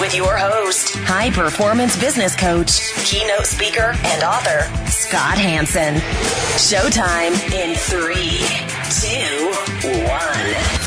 with 0.00 0.14
your 0.14 0.36
host, 0.36 0.94
high 0.98 1.30
performance 1.30 1.98
business 1.98 2.36
coach, 2.36 2.92
keynote 3.04 3.46
speaker, 3.46 3.94
and 4.04 4.22
author, 4.22 4.60
Scott 4.90 5.38
Hansen. 5.38 5.94
Showtime 6.56 7.34
in 7.52 7.74
three, 7.74 8.38
two, 8.90 9.50
one. 10.08 10.77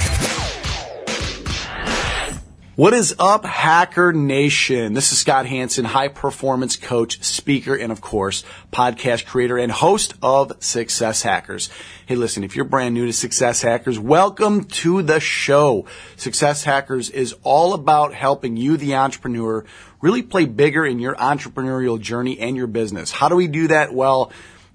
What 2.82 2.96
is 2.96 3.14
up, 3.20 3.46
Hacker 3.46 4.12
Nation? 4.12 4.94
This 4.94 5.12
is 5.12 5.20
Scott 5.20 5.46
Hansen, 5.46 5.86
high 5.86 6.08
performance 6.08 6.78
coach, 6.78 7.24
speaker, 7.24 7.76
and 7.76 7.92
of 7.92 8.02
course, 8.02 8.44
podcast 8.74 9.28
creator 9.28 9.56
and 9.56 9.72
host 9.72 10.16
of 10.24 10.54
Success 10.64 11.22
Hackers. 11.22 11.70
Hey, 12.08 12.16
listen, 12.16 12.44
if 12.44 12.56
you're 12.56 12.66
brand 12.66 12.96
new 12.96 13.06
to 13.06 13.14
Success 13.14 13.62
Hackers, 13.62 14.00
welcome 14.00 14.64
to 14.64 15.04
the 15.04 15.20
show. 15.20 15.86
Success 16.16 16.64
Hackers 16.64 17.12
is 17.12 17.36
all 17.44 17.76
about 17.76 18.16
helping 18.16 18.58
you, 18.58 18.78
the 18.78 18.96
entrepreneur, 18.96 19.64
really 20.02 20.24
play 20.24 20.46
bigger 20.46 20.84
in 20.84 20.98
your 20.98 21.14
entrepreneurial 21.18 22.02
journey 22.02 22.40
and 22.40 22.58
your 22.58 22.66
business. 22.66 23.12
How 23.12 23.30
do 23.30 23.36
we 23.36 23.46
do 23.46 23.68
that? 23.68 23.94
Well, 23.94 24.32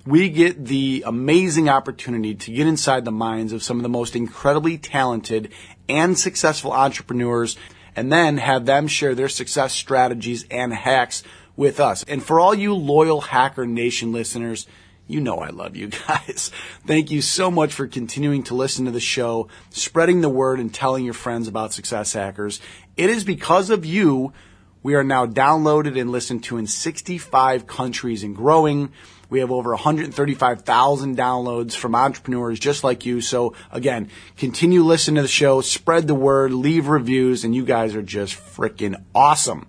we 0.06 0.28
get 0.28 0.64
the 0.64 1.02
amazing 1.04 1.68
opportunity 1.68 2.36
to 2.36 2.52
get 2.52 2.68
inside 2.68 3.04
the 3.04 3.10
minds 3.10 3.52
of 3.52 3.64
some 3.64 3.78
of 3.78 3.82
the 3.82 3.88
most 3.88 4.14
incredibly 4.14 4.78
talented 4.78 5.50
and 5.88 6.16
successful 6.16 6.72
entrepreneurs 6.72 7.56
and 7.96 8.12
then 8.12 8.36
have 8.36 8.66
them 8.66 8.86
share 8.86 9.14
their 9.14 9.28
success 9.28 9.72
strategies 9.72 10.46
and 10.50 10.72
hacks 10.72 11.22
with 11.56 11.80
us. 11.80 12.04
And 12.04 12.22
for 12.22 12.38
all 12.38 12.54
you 12.54 12.74
loyal 12.74 13.22
Hacker 13.22 13.66
Nation 13.66 14.12
listeners, 14.12 14.66
you 15.08 15.20
know 15.20 15.38
I 15.38 15.48
love 15.48 15.74
you 15.74 15.88
guys. 16.08 16.50
Thank 16.86 17.10
you 17.10 17.22
so 17.22 17.50
much 17.50 17.72
for 17.72 17.86
continuing 17.86 18.42
to 18.44 18.54
listen 18.54 18.84
to 18.84 18.90
the 18.90 19.00
show, 19.00 19.48
spreading 19.70 20.20
the 20.20 20.28
word 20.28 20.60
and 20.60 20.72
telling 20.72 21.04
your 21.04 21.14
friends 21.14 21.48
about 21.48 21.72
Success 21.72 22.12
Hackers. 22.12 22.60
It 22.96 23.10
is 23.10 23.24
because 23.24 23.70
of 23.70 23.84
you 23.84 24.32
we 24.86 24.94
are 24.94 25.02
now 25.02 25.26
downloaded 25.26 26.00
and 26.00 26.12
listened 26.12 26.44
to 26.44 26.58
in 26.58 26.68
65 26.68 27.66
countries 27.66 28.22
and 28.22 28.36
growing. 28.36 28.92
We 29.28 29.40
have 29.40 29.50
over 29.50 29.70
135,000 29.70 31.16
downloads 31.16 31.74
from 31.74 31.94
entrepreneurs 31.94 32.58
just 32.58 32.84
like 32.84 33.04
you. 33.04 33.20
So 33.20 33.54
again, 33.70 34.10
continue 34.36 34.82
listening 34.82 35.16
to 35.16 35.22
the 35.22 35.28
show, 35.28 35.60
spread 35.60 36.06
the 36.06 36.14
word, 36.14 36.52
leave 36.52 36.88
reviews, 36.88 37.44
and 37.44 37.54
you 37.54 37.64
guys 37.64 37.94
are 37.94 38.02
just 38.02 38.34
freaking 38.34 39.02
awesome. 39.14 39.66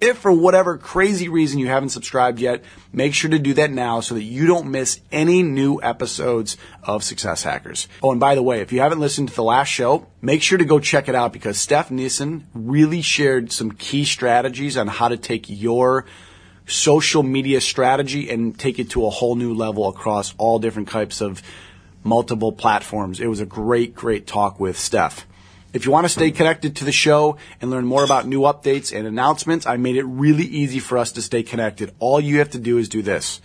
If 0.00 0.16
for 0.16 0.32
whatever 0.32 0.78
crazy 0.78 1.28
reason 1.28 1.58
you 1.58 1.66
haven't 1.66 1.90
subscribed 1.90 2.40
yet, 2.40 2.64
make 2.90 3.12
sure 3.12 3.30
to 3.30 3.38
do 3.38 3.52
that 3.54 3.70
now 3.70 4.00
so 4.00 4.14
that 4.14 4.22
you 4.22 4.46
don't 4.46 4.70
miss 4.70 4.98
any 5.12 5.42
new 5.42 5.78
episodes 5.82 6.56
of 6.82 7.04
Success 7.04 7.42
Hackers. 7.42 7.86
Oh, 8.02 8.10
and 8.10 8.18
by 8.18 8.34
the 8.34 8.42
way, 8.42 8.60
if 8.60 8.72
you 8.72 8.80
haven't 8.80 9.00
listened 9.00 9.28
to 9.28 9.34
the 9.34 9.42
last 9.42 9.68
show, 9.68 10.06
make 10.22 10.40
sure 10.40 10.56
to 10.56 10.64
go 10.64 10.80
check 10.80 11.10
it 11.10 11.14
out 11.14 11.34
because 11.34 11.58
Steph 11.58 11.90
Nissen 11.90 12.46
really 12.54 13.02
shared 13.02 13.52
some 13.52 13.72
key 13.72 14.06
strategies 14.06 14.78
on 14.78 14.86
how 14.86 15.08
to 15.08 15.18
take 15.18 15.50
your 15.50 16.06
social 16.70 17.22
media 17.22 17.60
strategy 17.60 18.30
and 18.30 18.58
take 18.58 18.78
it 18.78 18.90
to 18.90 19.06
a 19.06 19.10
whole 19.10 19.34
new 19.34 19.54
level 19.54 19.88
across 19.88 20.34
all 20.38 20.58
different 20.58 20.88
types 20.88 21.20
of 21.20 21.42
multiple 22.02 22.52
platforms. 22.52 23.20
It 23.20 23.26
was 23.26 23.40
a 23.40 23.46
great, 23.46 23.94
great 23.94 24.26
talk 24.26 24.58
with 24.60 24.78
Steph. 24.78 25.26
If 25.72 25.84
you 25.84 25.92
want 25.92 26.04
to 26.04 26.08
stay 26.08 26.32
connected 26.32 26.76
to 26.76 26.84
the 26.84 26.92
show 26.92 27.36
and 27.60 27.70
learn 27.70 27.86
more 27.86 28.02
about 28.02 28.26
new 28.26 28.40
updates 28.40 28.96
and 28.96 29.06
announcements, 29.06 29.66
I 29.66 29.76
made 29.76 29.96
it 29.96 30.02
really 30.02 30.44
easy 30.44 30.80
for 30.80 30.98
us 30.98 31.12
to 31.12 31.22
stay 31.22 31.44
connected. 31.44 31.94
All 32.00 32.20
you 32.20 32.38
have 32.38 32.50
to 32.50 32.58
do 32.58 32.78
is 32.78 32.88
do 32.88 33.02
this. 33.02 33.40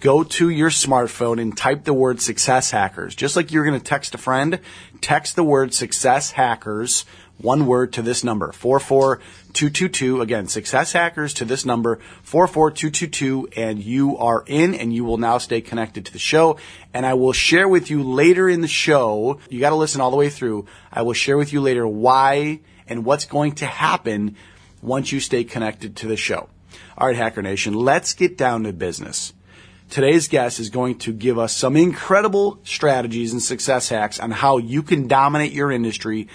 Go 0.00 0.24
to 0.24 0.48
your 0.48 0.70
smartphone 0.70 1.40
and 1.40 1.56
type 1.56 1.84
the 1.84 1.92
word 1.92 2.20
success 2.20 2.70
hackers. 2.70 3.14
Just 3.14 3.36
like 3.36 3.52
you're 3.52 3.66
going 3.66 3.78
to 3.78 3.84
text 3.84 4.14
a 4.14 4.18
friend, 4.18 4.58
text 5.00 5.36
the 5.36 5.44
word 5.44 5.72
success 5.74 6.32
hackers 6.32 7.04
one 7.42 7.66
word 7.66 7.92
to 7.94 8.02
this 8.02 8.22
number, 8.22 8.52
44222. 8.52 10.20
Again, 10.20 10.48
success 10.48 10.92
hackers 10.92 11.34
to 11.34 11.44
this 11.44 11.64
number, 11.64 11.96
44222, 12.22 13.48
and 13.56 13.82
you 13.82 14.16
are 14.18 14.44
in 14.46 14.74
and 14.74 14.92
you 14.92 15.04
will 15.04 15.18
now 15.18 15.38
stay 15.38 15.60
connected 15.60 16.06
to 16.06 16.12
the 16.12 16.18
show. 16.18 16.58
And 16.92 17.06
I 17.06 17.14
will 17.14 17.32
share 17.32 17.68
with 17.68 17.90
you 17.90 18.02
later 18.02 18.48
in 18.48 18.60
the 18.60 18.68
show, 18.68 19.40
you 19.48 19.60
gotta 19.60 19.76
listen 19.76 20.00
all 20.00 20.10
the 20.10 20.16
way 20.16 20.28
through. 20.28 20.66
I 20.92 21.02
will 21.02 21.12
share 21.12 21.36
with 21.36 21.52
you 21.52 21.60
later 21.60 21.86
why 21.86 22.60
and 22.86 23.04
what's 23.04 23.24
going 23.24 23.52
to 23.56 23.66
happen 23.66 24.36
once 24.82 25.12
you 25.12 25.20
stay 25.20 25.44
connected 25.44 25.96
to 25.96 26.06
the 26.06 26.16
show. 26.16 26.48
All 26.98 27.06
right, 27.06 27.16
Hacker 27.16 27.42
Nation, 27.42 27.74
let's 27.74 28.14
get 28.14 28.36
down 28.36 28.64
to 28.64 28.72
business. 28.72 29.32
Today's 29.88 30.28
guest 30.28 30.60
is 30.60 30.70
going 30.70 30.98
to 30.98 31.12
give 31.12 31.36
us 31.36 31.52
some 31.52 31.76
incredible 31.76 32.60
strategies 32.62 33.32
and 33.32 33.42
success 33.42 33.88
hacks 33.88 34.20
on 34.20 34.30
how 34.30 34.58
you 34.58 34.84
can 34.84 35.08
dominate 35.08 35.50
your 35.50 35.72
industry 35.72 36.28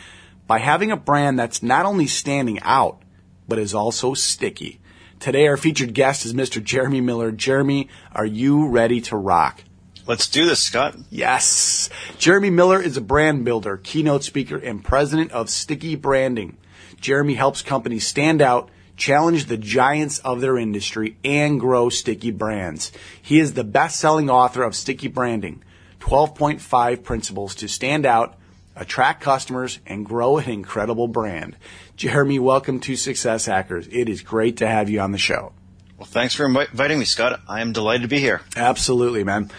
by 0.47 0.59
having 0.59 0.91
a 0.91 0.97
brand 0.97 1.39
that's 1.39 1.63
not 1.63 1.85
only 1.85 2.07
standing 2.07 2.59
out, 2.61 3.01
but 3.47 3.59
is 3.59 3.73
also 3.73 4.13
sticky. 4.13 4.79
Today, 5.19 5.47
our 5.47 5.57
featured 5.57 5.93
guest 5.93 6.25
is 6.25 6.33
Mr. 6.33 6.63
Jeremy 6.63 7.01
Miller. 7.01 7.31
Jeremy, 7.31 7.89
are 8.11 8.25
you 8.25 8.67
ready 8.67 9.01
to 9.01 9.15
rock? 9.15 9.63
Let's 10.07 10.27
do 10.27 10.45
this, 10.45 10.61
Scott. 10.61 10.95
Yes. 11.09 11.89
Jeremy 12.19 12.51
Miller 12.51 12.79
is 12.79 12.95
a 12.95 13.01
brand 13.01 13.43
builder, 13.43 13.77
keynote 13.77 14.23
speaker, 14.23 14.57
and 14.57 14.83
president 14.83 15.31
of 15.31 15.49
Sticky 15.49 15.95
Branding. 15.95 16.57
Jeremy 17.01 17.33
helps 17.33 17.63
companies 17.63 18.05
stand 18.05 18.41
out, 18.41 18.69
challenge 18.97 19.45
the 19.45 19.57
giants 19.57 20.19
of 20.19 20.41
their 20.41 20.57
industry, 20.57 21.17
and 21.23 21.59
grow 21.59 21.89
sticky 21.89 22.31
brands. 22.31 22.91
He 23.19 23.39
is 23.39 23.53
the 23.53 23.63
best-selling 23.63 24.29
author 24.29 24.61
of 24.61 24.75
Sticky 24.75 25.07
Branding, 25.07 25.63
12.5 26.01 27.03
Principles 27.03 27.55
to 27.55 27.67
Stand 27.67 28.05
Out, 28.05 28.37
attract 28.75 29.21
customers, 29.21 29.79
and 29.85 30.05
grow 30.05 30.37
an 30.37 30.49
incredible 30.49 31.07
brand. 31.07 31.55
Jeremy, 31.95 32.39
welcome 32.39 32.79
to 32.81 32.95
Success 32.95 33.45
Hackers. 33.45 33.87
It 33.91 34.09
is 34.09 34.21
great 34.21 34.57
to 34.57 34.67
have 34.67 34.89
you 34.89 34.99
on 34.99 35.11
the 35.11 35.17
show. 35.17 35.53
Well, 35.97 36.05
thanks 36.05 36.35
for 36.35 36.45
inviting 36.45 36.99
me, 36.99 37.05
Scott. 37.05 37.39
I 37.47 37.61
am 37.61 37.71
delighted 37.71 38.01
to 38.01 38.07
be 38.09 38.19
here. 38.19 38.41
Absolutely, 38.55 39.23
man. 39.23 39.49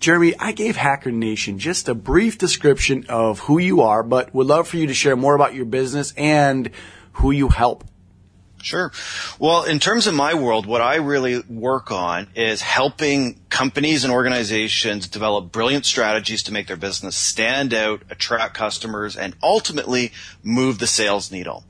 Jeremy, 0.00 0.34
I 0.38 0.52
gave 0.52 0.76
Hacker 0.76 1.12
Nation 1.12 1.58
just 1.58 1.88
a 1.88 1.94
brief 1.94 2.36
description 2.36 3.06
of 3.08 3.38
who 3.38 3.58
you 3.58 3.82
are, 3.82 4.02
but 4.02 4.34
would 4.34 4.48
love 4.48 4.68
for 4.68 4.76
you 4.76 4.88
to 4.88 4.94
share 4.94 5.16
more 5.16 5.34
about 5.34 5.54
your 5.54 5.64
business 5.64 6.12
and 6.16 6.70
who 7.12 7.30
you 7.30 7.48
help. 7.48 7.84
Sure. 8.60 8.92
Well, 9.38 9.64
in 9.64 9.78
terms 9.78 10.06
of 10.06 10.14
my 10.14 10.34
world, 10.34 10.66
what 10.66 10.80
I 10.80 10.96
really 10.96 11.40
work 11.48 11.92
on 11.92 12.28
is 12.34 12.62
helping 12.62 13.40
companies 13.54 14.02
and 14.02 14.12
organizations 14.12 15.06
develop 15.06 15.52
brilliant 15.52 15.86
strategies 15.86 16.42
to 16.42 16.52
make 16.52 16.66
their 16.66 16.76
business 16.76 17.14
stand 17.14 17.72
out, 17.72 18.02
attract 18.10 18.52
customers, 18.52 19.16
and 19.16 19.32
ultimately 19.44 20.10
move 20.42 20.80
the 20.80 20.88
sales 20.88 21.30
needle. 21.30 21.62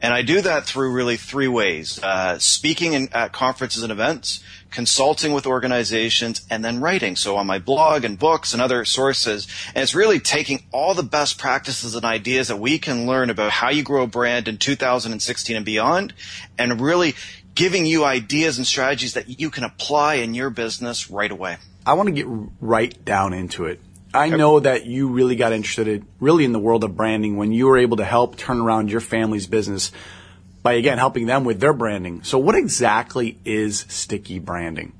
And 0.00 0.14
I 0.14 0.22
do 0.22 0.40
that 0.40 0.66
through 0.66 0.92
really 0.92 1.16
three 1.16 1.48
ways. 1.48 2.00
Uh, 2.00 2.38
speaking 2.38 2.92
in, 2.92 3.08
at 3.12 3.32
conferences 3.32 3.82
and 3.82 3.90
events, 3.90 4.40
consulting 4.70 5.32
with 5.32 5.44
organizations, 5.44 6.46
and 6.48 6.64
then 6.64 6.80
writing. 6.80 7.16
So 7.16 7.34
on 7.36 7.48
my 7.48 7.58
blog 7.58 8.04
and 8.04 8.16
books 8.16 8.52
and 8.52 8.62
other 8.62 8.84
sources. 8.84 9.48
And 9.74 9.82
it's 9.82 9.96
really 9.96 10.20
taking 10.20 10.62
all 10.70 10.94
the 10.94 11.02
best 11.02 11.38
practices 11.38 11.96
and 11.96 12.04
ideas 12.04 12.48
that 12.48 12.60
we 12.60 12.78
can 12.78 13.04
learn 13.04 13.30
about 13.30 13.50
how 13.50 13.70
you 13.70 13.82
grow 13.82 14.04
a 14.04 14.06
brand 14.06 14.46
in 14.46 14.58
2016 14.58 15.56
and 15.56 15.64
beyond, 15.64 16.14
and 16.56 16.80
really 16.80 17.16
giving 17.54 17.86
you 17.86 18.04
ideas 18.04 18.58
and 18.58 18.66
strategies 18.66 19.14
that 19.14 19.40
you 19.40 19.50
can 19.50 19.64
apply 19.64 20.14
in 20.14 20.34
your 20.34 20.50
business 20.50 21.10
right 21.10 21.30
away. 21.30 21.58
I 21.84 21.94
want 21.94 22.08
to 22.08 22.12
get 22.14 22.26
right 22.60 23.04
down 23.04 23.32
into 23.32 23.66
it. 23.66 23.80
I 24.14 24.28
know 24.28 24.60
that 24.60 24.84
you 24.84 25.08
really 25.08 25.36
got 25.36 25.52
interested 25.52 26.04
really 26.20 26.44
in 26.44 26.52
the 26.52 26.58
world 26.58 26.84
of 26.84 26.96
branding 26.96 27.36
when 27.36 27.52
you 27.52 27.66
were 27.66 27.78
able 27.78 27.96
to 27.96 28.04
help 28.04 28.36
turn 28.36 28.60
around 28.60 28.90
your 28.90 29.00
family's 29.00 29.46
business 29.46 29.90
by 30.62 30.74
again 30.74 30.98
helping 30.98 31.26
them 31.26 31.44
with 31.44 31.60
their 31.60 31.72
branding. 31.72 32.22
So 32.22 32.38
what 32.38 32.54
exactly 32.54 33.38
is 33.44 33.86
sticky 33.88 34.38
branding? 34.38 34.92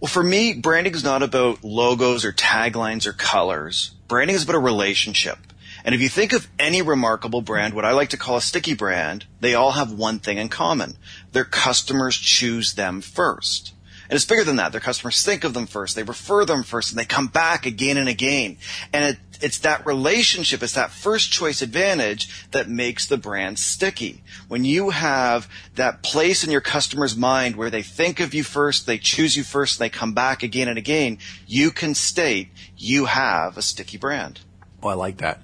Well, 0.00 0.08
for 0.08 0.22
me, 0.22 0.54
branding 0.54 0.94
is 0.94 1.04
not 1.04 1.22
about 1.22 1.62
logos 1.62 2.24
or 2.24 2.32
taglines 2.32 3.06
or 3.06 3.12
colors. 3.12 3.92
Branding 4.08 4.36
is 4.36 4.44
about 4.44 4.56
a 4.56 4.60
relationship. 4.60 5.38
And 5.84 5.94
if 5.94 6.00
you 6.00 6.08
think 6.08 6.32
of 6.32 6.48
any 6.58 6.80
remarkable 6.80 7.42
brand, 7.42 7.74
what 7.74 7.84
I 7.84 7.92
like 7.92 8.08
to 8.10 8.16
call 8.16 8.38
a 8.38 8.40
sticky 8.40 8.74
brand, 8.74 9.26
they 9.40 9.54
all 9.54 9.72
have 9.72 9.92
one 9.92 10.18
thing 10.18 10.38
in 10.38 10.48
common. 10.48 10.96
Their 11.32 11.44
customers 11.44 12.16
choose 12.16 12.72
them 12.72 13.02
first. 13.02 13.74
And 14.08 14.16
it's 14.16 14.24
bigger 14.24 14.44
than 14.44 14.56
that. 14.56 14.72
Their 14.72 14.80
customers 14.80 15.22
think 15.22 15.44
of 15.44 15.54
them 15.54 15.66
first. 15.66 15.96
They 15.96 16.02
refer 16.02 16.44
them 16.44 16.62
first 16.62 16.90
and 16.90 16.98
they 16.98 17.04
come 17.04 17.26
back 17.26 17.64
again 17.64 17.96
and 17.96 18.08
again. 18.08 18.58
And 18.92 19.04
it, 19.04 19.18
it's 19.42 19.58
that 19.60 19.86
relationship, 19.86 20.62
it's 20.62 20.74
that 20.74 20.90
first 20.90 21.32
choice 21.32 21.62
advantage 21.62 22.48
that 22.50 22.68
makes 22.68 23.06
the 23.06 23.16
brand 23.16 23.58
sticky. 23.58 24.22
When 24.48 24.64
you 24.64 24.90
have 24.90 25.48
that 25.74 26.02
place 26.02 26.44
in 26.44 26.50
your 26.50 26.60
customer's 26.60 27.16
mind 27.16 27.56
where 27.56 27.70
they 27.70 27.82
think 27.82 28.20
of 28.20 28.34
you 28.34 28.42
first, 28.42 28.86
they 28.86 28.98
choose 28.98 29.36
you 29.36 29.42
first, 29.42 29.80
and 29.80 29.84
they 29.84 29.90
come 29.90 30.12
back 30.12 30.42
again 30.42 30.68
and 30.68 30.78
again, 30.78 31.18
you 31.46 31.70
can 31.70 31.94
state 31.94 32.48
you 32.76 33.06
have 33.06 33.56
a 33.56 33.62
sticky 33.62 33.96
brand. 33.96 34.40
Oh, 34.82 34.88
I 34.88 34.94
like 34.94 35.16
that. 35.18 35.40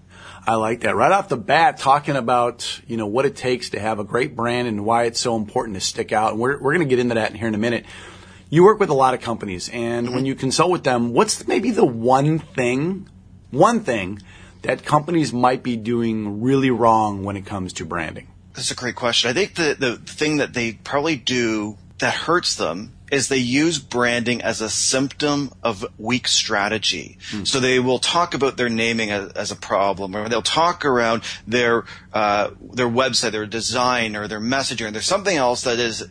I 0.46 0.54
like 0.54 0.80
that. 0.80 0.96
Right 0.96 1.12
off 1.12 1.28
the 1.28 1.36
bat, 1.36 1.78
talking 1.78 2.16
about, 2.16 2.80
you 2.86 2.96
know, 2.96 3.06
what 3.06 3.26
it 3.26 3.36
takes 3.36 3.70
to 3.70 3.80
have 3.80 3.98
a 3.98 4.04
great 4.04 4.34
brand 4.34 4.68
and 4.68 4.84
why 4.84 5.04
it's 5.04 5.20
so 5.20 5.36
important 5.36 5.76
to 5.76 5.80
stick 5.80 6.12
out. 6.12 6.32
And 6.32 6.40
we're, 6.40 6.58
we're 6.58 6.74
going 6.74 6.86
to 6.86 6.90
get 6.90 6.98
into 6.98 7.14
that 7.14 7.34
here 7.34 7.48
in 7.48 7.54
a 7.54 7.58
minute. 7.58 7.84
You 8.48 8.64
work 8.64 8.80
with 8.80 8.90
a 8.90 8.94
lot 8.94 9.14
of 9.14 9.20
companies 9.20 9.68
and 9.68 10.06
mm-hmm. 10.06 10.16
when 10.16 10.26
you 10.26 10.34
consult 10.34 10.70
with 10.70 10.84
them, 10.84 11.12
what's 11.12 11.46
maybe 11.46 11.70
the 11.70 11.84
one 11.84 12.38
thing, 12.38 13.08
one 13.50 13.80
thing 13.80 14.20
that 14.62 14.84
companies 14.84 15.32
might 15.32 15.62
be 15.62 15.76
doing 15.76 16.42
really 16.42 16.70
wrong 16.70 17.22
when 17.24 17.36
it 17.36 17.46
comes 17.46 17.74
to 17.74 17.84
branding? 17.84 18.28
That's 18.54 18.70
a 18.70 18.74
great 18.74 18.96
question. 18.96 19.30
I 19.30 19.32
think 19.32 19.54
the, 19.54 19.76
the 19.78 19.96
thing 19.96 20.38
that 20.38 20.52
they 20.54 20.72
probably 20.72 21.16
do 21.16 21.78
that 21.98 22.12
hurts 22.12 22.56
them 22.56 22.92
is 23.10 23.28
they 23.28 23.36
use 23.36 23.78
branding 23.78 24.42
as 24.42 24.60
a 24.60 24.70
symptom 24.70 25.52
of 25.62 25.84
weak 25.98 26.28
strategy. 26.28 27.18
Hmm. 27.30 27.44
So 27.44 27.60
they 27.60 27.78
will 27.78 27.98
talk 27.98 28.34
about 28.34 28.56
their 28.56 28.68
naming 28.68 29.10
as, 29.10 29.32
as, 29.32 29.50
a 29.50 29.56
problem, 29.56 30.14
or 30.16 30.28
they'll 30.28 30.42
talk 30.42 30.84
around 30.84 31.22
their 31.46 31.84
uh, 32.12 32.50
their 32.60 32.88
website, 32.88 33.32
their 33.32 33.46
design, 33.46 34.16
or 34.16 34.28
their 34.28 34.40
messaging. 34.40 34.86
And 34.86 34.94
there's 34.94 35.06
something 35.06 35.36
else 35.36 35.62
that 35.62 35.78
is 35.78 36.06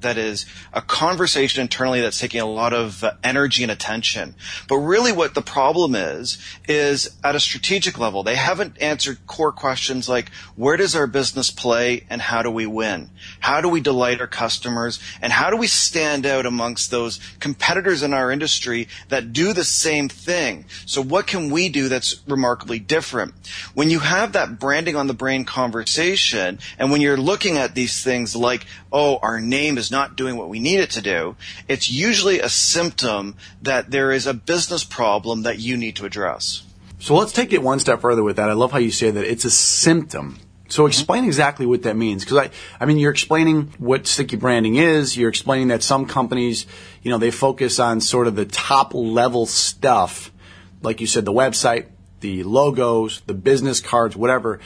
that 0.00 0.18
is 0.18 0.46
a 0.72 0.80
conversation 0.80 1.62
internally 1.62 2.00
that's 2.00 2.18
taking 2.18 2.40
a 2.40 2.46
lot 2.46 2.72
of 2.72 3.02
uh, 3.02 3.12
energy 3.22 3.62
and 3.62 3.72
attention. 3.72 4.34
But 4.68 4.76
really, 4.76 5.12
what 5.12 5.34
the 5.34 5.42
problem 5.42 5.94
is 5.94 6.38
is 6.68 7.16
at 7.22 7.34
a 7.34 7.40
strategic 7.40 7.98
level, 7.98 8.22
they 8.22 8.36
haven't 8.36 8.80
answered 8.80 9.26
core 9.26 9.52
questions 9.52 10.08
like 10.08 10.30
where 10.56 10.76
does 10.76 10.94
our 10.94 11.06
business 11.06 11.50
play 11.50 12.04
and 12.08 12.20
how 12.20 12.42
do 12.42 12.50
we 12.50 12.66
win? 12.66 13.10
How 13.40 13.60
do 13.60 13.68
we 13.68 13.80
delight 13.80 14.20
our 14.20 14.26
customers? 14.26 15.00
And 15.20 15.32
how 15.32 15.50
do 15.50 15.56
we 15.56 15.66
stand 15.66 16.26
out 16.26 16.43
amongst 16.46 16.90
those 16.90 17.20
competitors 17.40 18.02
in 18.02 18.12
our 18.12 18.30
industry 18.30 18.88
that 19.08 19.32
do 19.32 19.52
the 19.52 19.64
same 19.64 20.08
thing? 20.08 20.64
So 20.86 21.02
what 21.02 21.26
can 21.26 21.50
we 21.50 21.68
do 21.68 21.88
that's 21.88 22.22
remarkably 22.26 22.78
different? 22.78 23.34
When 23.74 23.90
you 23.90 24.00
have 24.00 24.32
that 24.32 24.58
branding 24.58 24.96
on 24.96 25.06
the 25.06 25.14
brain 25.14 25.44
conversation, 25.44 26.58
and 26.78 26.90
when 26.90 27.00
you're 27.00 27.16
looking 27.16 27.56
at 27.56 27.74
these 27.74 28.02
things 28.02 28.36
like, 28.36 28.66
oh, 28.92 29.18
our 29.22 29.40
name 29.40 29.78
is 29.78 29.90
not 29.90 30.16
doing 30.16 30.36
what 30.36 30.48
we 30.48 30.60
need 30.60 30.80
it 30.80 30.90
to 30.90 31.02
do, 31.02 31.36
it's 31.68 31.90
usually 31.90 32.40
a 32.40 32.48
symptom 32.48 33.36
that 33.62 33.90
there 33.90 34.12
is 34.12 34.26
a 34.26 34.34
business 34.34 34.84
problem 34.84 35.42
that 35.42 35.58
you 35.58 35.76
need 35.76 35.96
to 35.96 36.06
address. 36.06 36.62
So 36.98 37.14
let's 37.14 37.32
take 37.32 37.52
it 37.52 37.62
one 37.62 37.80
step 37.80 38.00
further 38.00 38.22
with 38.22 38.36
that. 38.36 38.48
I 38.48 38.54
love 38.54 38.72
how 38.72 38.78
you 38.78 38.90
say 38.90 39.10
that 39.10 39.24
it's 39.24 39.44
a 39.44 39.50
symptom. 39.50 40.38
So 40.68 40.86
explain 40.86 41.24
exactly 41.24 41.66
what 41.66 41.82
that 41.82 41.96
means. 41.96 42.24
Cause 42.24 42.38
I, 42.38 42.50
I 42.80 42.86
mean, 42.86 42.98
you're 42.98 43.10
explaining 43.10 43.72
what 43.78 44.06
sticky 44.06 44.36
branding 44.36 44.76
is. 44.76 45.16
You're 45.16 45.28
explaining 45.28 45.68
that 45.68 45.82
some 45.82 46.06
companies, 46.06 46.66
you 47.02 47.10
know, 47.10 47.18
they 47.18 47.30
focus 47.30 47.78
on 47.78 48.00
sort 48.00 48.26
of 48.26 48.34
the 48.34 48.46
top 48.46 48.94
level 48.94 49.46
stuff. 49.46 50.32
Like 50.80 51.00
you 51.00 51.06
said, 51.06 51.24
the 51.26 51.32
website, 51.32 51.88
the 52.20 52.42
logos, 52.44 53.20
the 53.26 53.34
business 53.34 53.80
cards, 53.80 54.16
whatever. 54.16 54.60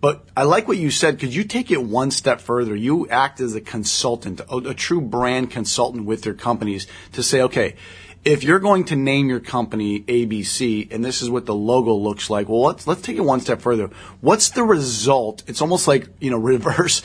But 0.00 0.26
I 0.36 0.42
like 0.42 0.68
what 0.68 0.76
you 0.76 0.90
said 0.90 1.16
because 1.16 1.34
you 1.34 1.44
take 1.44 1.70
it 1.70 1.82
one 1.82 2.10
step 2.10 2.40
further. 2.40 2.76
You 2.76 3.08
act 3.08 3.40
as 3.40 3.54
a 3.54 3.60
consultant, 3.60 4.40
a, 4.50 4.56
a 4.56 4.74
true 4.74 5.00
brand 5.00 5.50
consultant 5.50 6.04
with 6.04 6.26
your 6.26 6.34
companies 6.34 6.86
to 7.12 7.22
say, 7.22 7.40
okay, 7.40 7.76
if 8.24 8.42
you're 8.42 8.58
going 8.58 8.84
to 8.84 8.96
name 8.96 9.28
your 9.28 9.40
company 9.40 10.00
ABC 10.00 10.90
and 10.90 11.04
this 11.04 11.20
is 11.20 11.28
what 11.28 11.46
the 11.46 11.54
logo 11.54 11.94
looks 11.94 12.30
like, 12.30 12.48
well, 12.48 12.62
let's 12.62 12.86
let's 12.86 13.02
take 13.02 13.16
it 13.16 13.20
one 13.20 13.40
step 13.40 13.60
further. 13.60 13.90
What's 14.20 14.50
the 14.50 14.64
result? 14.64 15.42
It's 15.46 15.60
almost 15.60 15.86
like 15.86 16.08
you 16.20 16.30
know 16.30 16.38
reverse 16.54 17.02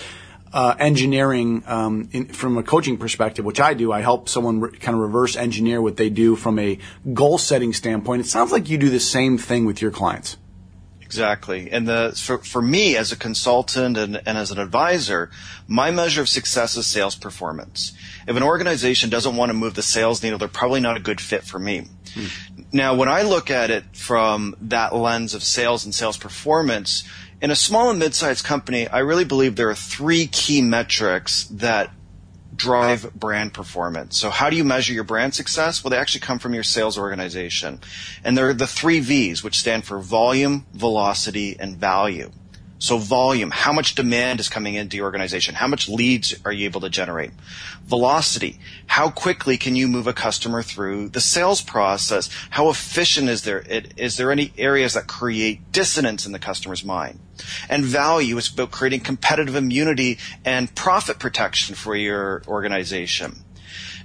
uh, 0.52 0.76
engineering 0.80 1.64
um, 1.68 2.10
in, 2.12 2.26
from 2.28 2.58
a 2.58 2.64
coaching 2.64 2.98
perspective, 2.98 3.46
which 3.46 3.60
I 3.60 3.74
do. 3.74 3.92
I 3.92 4.02
help 4.02 4.30
someone 4.30 4.62
re- 4.62 4.72
kind 4.72 4.96
of 4.96 5.02
reverse 5.02 5.36
engineer 5.36 5.82
what 5.82 5.98
they 5.98 6.10
do 6.10 6.36
from 6.36 6.58
a 6.58 6.80
goal 7.14 7.38
setting 7.38 7.74
standpoint. 7.74 8.22
It 8.22 8.28
sounds 8.28 8.52
like 8.52 8.70
you 8.70 8.78
do 8.78 8.90
the 8.90 9.00
same 9.00 9.38
thing 9.38 9.66
with 9.66 9.82
your 9.82 9.92
clients. 9.92 10.38
Exactly. 11.10 11.72
And 11.72 11.88
the, 11.88 12.14
for, 12.16 12.38
for 12.38 12.62
me 12.62 12.96
as 12.96 13.12
a 13.12 13.16
consultant 13.16 13.98
and, 13.98 14.22
and 14.28 14.38
as 14.38 14.52
an 14.52 14.60
advisor, 14.60 15.32
my 15.68 15.90
measure 15.90 16.22
of 16.22 16.30
success 16.30 16.78
is 16.78 16.86
sales 16.86 17.16
performance. 17.16 17.94
If 18.28 18.38
an 18.38 18.44
organization 18.44 19.10
doesn't 19.10 19.36
want 19.36 19.50
to 19.50 19.56
move 19.56 19.74
the 19.74 19.82
sales 19.82 20.22
needle, 20.22 20.38
they're 20.38 20.48
probably 20.48 20.82
not 20.82 20.98
a 20.98 21.00
good 21.00 21.20
fit 21.20 21.44
for 21.44 21.58
me. 21.58 21.88
Hmm. 22.14 22.26
Now, 22.72 22.94
when 22.94 23.10
I 23.10 23.24
look 23.24 23.50
at 23.50 23.72
it 23.72 23.96
from 23.96 24.56
that 24.62 24.94
lens 24.94 25.34
of 25.34 25.42
sales 25.42 25.84
and 25.84 25.96
sales 25.96 26.16
performance, 26.16 27.04
in 27.42 27.50
a 27.50 27.56
small 27.56 27.90
and 27.90 27.98
mid-sized 27.98 28.46
company, 28.46 28.88
I 28.88 29.00
really 29.00 29.26
believe 29.26 29.56
there 29.56 29.72
are 29.72 29.76
three 29.76 30.28
key 30.28 30.62
metrics 30.62 31.46
that 31.46 31.90
drive 32.60 33.12
brand 33.16 33.54
performance. 33.54 34.20
So 34.20 34.30
how 34.30 34.50
do 34.50 34.58
you 34.58 34.64
measure 34.64 34.94
your 34.94 35.06
brand 35.06 35.34
success? 35.34 35.84
Well, 35.84 35.90
they 35.90 35.98
actually 35.98 36.20
come 36.20 36.38
from 36.38 36.54
your 36.54 36.64
sales 36.64 36.98
organization. 36.98 37.80
And 38.24 38.38
they're 38.38 38.54
the 38.54 38.68
three 38.68 39.00
V's, 39.00 39.44
which 39.44 39.58
stand 39.58 39.86
for 39.86 39.98
volume, 40.00 40.66
velocity, 40.74 41.58
and 41.60 41.78
value. 41.78 42.30
So 42.82 42.98
volume, 42.98 43.52
how 43.52 43.74
much 43.74 43.94
demand 43.94 44.40
is 44.40 44.48
coming 44.48 44.76
into 44.76 44.96
your 44.96 45.06
organization? 45.06 45.56
How 45.56 45.68
much 45.68 45.90
leads 45.90 46.34
are 46.46 46.52
you 46.54 46.64
able 46.64 46.80
to 46.82 46.90
generate? 46.90 47.32
Velocity, 47.86 48.58
how 48.88 49.10
quickly 49.10 49.58
can 49.58 49.76
you 49.76 49.88
move 49.90 50.08
a 50.08 50.14
customer 50.14 50.64
through 50.64 51.10
the 51.10 51.20
sales 51.20 51.62
process? 51.62 52.30
How 52.52 52.70
efficient 52.70 53.28
is 53.28 53.44
there? 53.44 53.60
Is 53.98 54.16
there 54.16 54.32
any 54.32 54.54
areas 54.58 54.94
that 54.94 55.08
create 55.08 55.74
dissonance 55.74 56.26
in 56.26 56.32
the 56.32 56.40
customer's 56.40 56.86
mind? 56.86 57.20
And 57.70 57.84
value 57.84 58.38
is 58.38 58.52
about 58.52 58.72
creating 58.72 59.02
competitive 59.02 59.56
immunity 59.56 60.18
and 60.46 60.74
profit 60.74 61.20
protection 61.20 61.76
for 61.76 61.98
your 61.98 62.42
organization. 62.48 63.44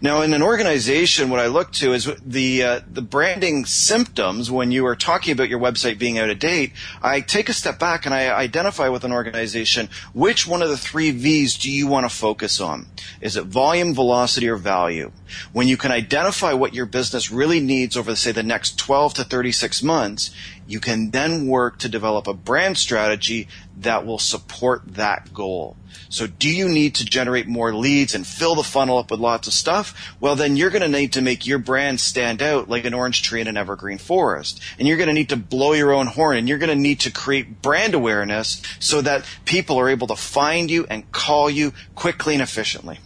Now, 0.04 0.20
in 0.20 0.34
an 0.34 0.42
organization, 0.42 1.30
what 1.30 1.40
I 1.40 1.46
look 1.46 1.72
to 1.80 1.94
is 1.94 2.10
the 2.22 2.62
uh, 2.62 2.80
the 2.86 3.00
branding 3.00 3.64
symptoms. 3.64 4.50
When 4.50 4.70
you 4.70 4.84
are 4.84 4.94
talking 4.94 5.32
about 5.32 5.48
your 5.48 5.58
website 5.58 5.98
being 5.98 6.18
out 6.18 6.28
of 6.28 6.38
date, 6.38 6.72
I 7.02 7.22
take 7.22 7.48
a 7.48 7.54
step 7.54 7.78
back 7.78 8.04
and 8.04 8.14
I 8.14 8.28
identify 8.28 8.90
with 8.90 9.04
an 9.04 9.12
organization 9.12 9.88
which 10.12 10.46
one 10.46 10.60
of 10.60 10.68
the 10.68 10.76
three 10.76 11.10
V's 11.10 11.56
do 11.56 11.72
you 11.72 11.86
want 11.86 12.04
to 12.04 12.14
focus 12.14 12.60
on? 12.60 12.84
Is 13.22 13.38
it 13.38 13.46
volume, 13.46 13.94
velocity, 13.94 14.46
or 14.46 14.56
value? 14.56 15.10
When 15.54 15.68
you 15.68 15.78
can 15.78 15.90
identify 15.90 16.52
what 16.52 16.74
your 16.74 16.84
business 16.84 17.30
really 17.30 17.60
needs 17.60 17.96
over, 17.96 18.14
say, 18.14 18.30
the 18.30 18.42
next 18.42 18.78
12 18.78 19.14
to 19.14 19.24
36 19.24 19.82
months, 19.82 20.30
you 20.66 20.80
can 20.80 21.12
then 21.12 21.46
work 21.46 21.78
to 21.78 21.88
develop 21.88 22.26
a 22.26 22.34
brand 22.34 22.76
strategy 22.76 23.48
that 23.84 24.04
will 24.04 24.18
support 24.18 24.82
that 24.94 25.32
goal. 25.32 25.76
So 26.08 26.26
do 26.26 26.48
you 26.48 26.68
need 26.68 26.96
to 26.96 27.04
generate 27.04 27.46
more 27.46 27.74
leads 27.74 28.14
and 28.14 28.26
fill 28.26 28.54
the 28.54 28.62
funnel 28.62 28.98
up 28.98 29.10
with 29.10 29.20
lots 29.20 29.46
of 29.46 29.54
stuff? 29.54 30.14
Well, 30.20 30.36
then 30.36 30.56
you're 30.56 30.70
going 30.70 30.82
to 30.82 30.88
need 30.88 31.12
to 31.14 31.22
make 31.22 31.46
your 31.46 31.58
brand 31.58 32.00
stand 32.00 32.42
out 32.42 32.68
like 32.68 32.84
an 32.84 32.94
orange 32.94 33.22
tree 33.22 33.40
in 33.40 33.46
an 33.46 33.56
evergreen 33.56 33.98
forest. 33.98 34.60
And 34.78 34.86
you're 34.86 34.96
going 34.96 35.08
to 35.08 35.14
need 35.14 35.30
to 35.30 35.36
blow 35.36 35.72
your 35.72 35.92
own 35.92 36.06
horn 36.06 36.36
and 36.36 36.48
you're 36.48 36.58
going 36.58 36.68
to 36.68 36.74
need 36.74 37.00
to 37.00 37.10
create 37.10 37.62
brand 37.62 37.94
awareness 37.94 38.60
so 38.80 39.00
that 39.00 39.24
people 39.44 39.78
are 39.78 39.88
able 39.88 40.06
to 40.08 40.16
find 40.16 40.70
you 40.70 40.86
and 40.90 41.10
call 41.12 41.48
you 41.48 41.72
quickly 41.94 42.34
and 42.34 42.42
efficiently. 42.42 42.98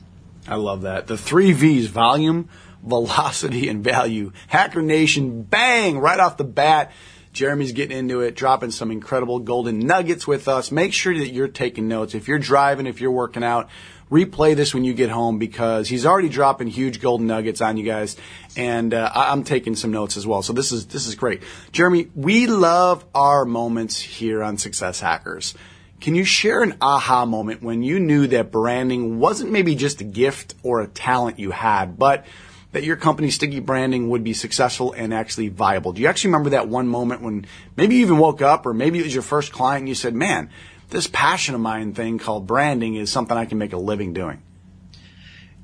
I 0.47 0.57
love 0.57 0.83
that. 0.83 1.07
The 1.07 1.19
three 1.19 1.53
V's, 1.53 1.89
volume, 1.89 2.49
velocity, 2.83 3.69
and 3.69 3.85
value. 3.85 4.33
Hacker 4.49 4.83
Nation, 4.83 5.43
bang, 5.43 5.99
right 5.99 6.19
off 6.19 6.37
the 6.37 6.45
bat. 6.45 6.91
Jeremy's 7.39 7.71
getting 7.71 7.97
into 7.97 8.21
it, 8.21 8.35
dropping 8.35 8.73
some 8.73 8.91
incredible 8.91 9.39
golden 9.39 9.79
nuggets 9.79 10.27
with 10.27 10.49
us. 10.49 10.73
Make 10.73 10.93
sure 10.93 11.17
that 11.17 11.29
you're 11.29 11.47
taking 11.47 11.87
notes. 11.87 12.17
If 12.17 12.27
you're 12.27 12.41
driving, 12.41 12.89
if 12.89 13.01
you're 13.01 13.13
working 13.13 13.45
out, 13.45 13.69
replay 14.11 14.57
this 14.57 14.75
when 14.75 14.83
you 14.83 14.93
get 14.93 15.09
home 15.09 15.39
because 15.39 15.89
he's 15.89 16.05
already 16.05 16.31
dropping 16.31 16.67
huge 16.67 17.01
golden 17.01 17.29
nuggets 17.29 17.61
on 17.61 17.77
you 17.77 17.85
guys, 17.85 18.17
and 18.57 18.93
uh, 18.93 19.13
I'm 19.15 19.45
taking 19.45 19.77
some 19.77 19.93
notes 19.93 20.17
as 20.17 20.27
well. 20.27 20.43
So 20.43 20.53
this 20.53 20.73
is 20.73 20.87
this 20.87 21.07
is 21.07 21.15
great, 21.15 21.45
Jeremy. 21.71 22.09
We 22.17 22.49
love 22.49 23.05
our 23.15 23.45
moments 23.45 24.01
here 24.01 24.43
on 24.43 24.59
Success 24.59 24.99
Hackers. 24.99 25.55
Can 26.01 26.17
you 26.17 26.25
share 26.25 26.65
an 26.65 26.77
aha 26.81 27.25
moment 27.25 27.63
when 27.63 27.85
you 27.85 28.01
knew 28.01 28.27
that 28.27 28.51
branding 28.51 29.21
wasn't 29.21 29.53
maybe 29.53 29.77
just 29.77 30.01
a 30.01 30.05
gift 30.05 30.57
or 30.65 30.81
a 30.81 30.89
talent 30.89 31.39
you 31.39 31.53
had, 31.53 31.97
but 32.01 32.27
that 32.73 32.85
your 32.85 32.97
company's 32.97 33.35
sticky 33.35 33.61
branding 33.61 34.11
would 34.11 34.23
be 34.23 34.33
successful 34.35 34.93
and 34.93 35.15
actually 35.15 35.49
viable. 35.49 35.93
Do 35.93 36.03
you 36.03 36.09
actually 36.09 36.29
remember 36.29 36.51
that 36.51 36.69
one 36.69 36.87
moment 36.87 37.23
when 37.23 37.47
maybe 37.77 37.97
you 37.97 38.03
even 38.03 38.19
woke 38.19 38.43
up 38.43 38.67
or 38.67 38.75
maybe 38.75 38.99
it 38.99 39.05
was 39.05 39.15
your 39.15 39.23
first 39.23 39.53
client 39.53 39.81
and 39.81 39.89
you 39.89 39.95
said, 39.95 40.15
man, 40.15 40.51
this 40.91 41.07
passion 41.07 41.55
of 41.55 41.61
mine 41.61 41.95
thing 41.95 42.19
called 42.19 42.47
branding 42.47 42.95
is 42.95 43.11
something 43.11 43.37
I 43.37 43.47
can 43.47 43.59
make 43.59 43.73
a 43.73 43.79
living 43.79 44.13
doing? 44.13 44.43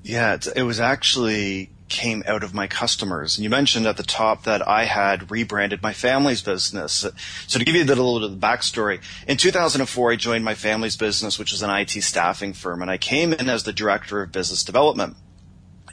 Yeah, 0.02 0.38
it 0.54 0.62
was 0.62 0.80
actually 0.80 1.70
came 1.88 2.22
out 2.26 2.42
of 2.42 2.54
my 2.54 2.66
customers. 2.66 3.36
And 3.36 3.44
you 3.44 3.50
mentioned 3.50 3.86
at 3.86 3.96
the 3.98 4.02
top 4.02 4.44
that 4.44 4.66
I 4.66 4.84
had 4.84 5.30
rebranded 5.30 5.82
my 5.82 5.92
family's 5.92 6.42
business. 6.42 7.06
So 7.46 7.58
to 7.58 7.64
give 7.64 7.74
you 7.74 7.84
a 7.84 7.86
little 7.86 8.18
bit 8.18 8.30
of 8.30 8.40
the 8.40 8.46
backstory, 8.46 9.00
in 9.28 9.36
2004, 9.36 10.12
I 10.12 10.16
joined 10.16 10.44
my 10.44 10.54
family's 10.54 10.96
business, 10.96 11.38
which 11.38 11.52
is 11.52 11.62
an 11.62 11.70
IT 11.70 11.90
staffing 11.90 12.54
firm, 12.54 12.82
and 12.82 12.90
I 12.90 12.96
came 12.96 13.32
in 13.34 13.48
as 13.48 13.62
the 13.62 13.72
director 13.72 14.22
of 14.22 14.32
business 14.32 14.64
development. 14.64 15.16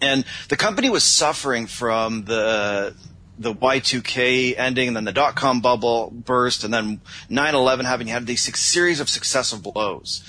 And 0.02 0.26
the 0.50 0.58
company 0.58 0.90
was 0.90 1.04
suffering 1.04 1.68
from 1.68 2.26
the 2.26 2.96
the 3.38 3.54
Y2K 3.54 4.56
ending, 4.58 4.90
and 4.90 4.96
then 4.96 5.06
the 5.06 5.12
dot 5.12 5.36
com 5.36 5.62
bubble 5.62 6.12
burst, 6.12 6.64
and 6.64 6.74
then 6.74 7.02
9/11 7.30 7.86
having 7.86 8.08
had 8.08 8.28
these 8.28 8.44
series 8.58 9.00
of 9.00 9.10
successive 9.10 9.64
blows. 9.64 10.24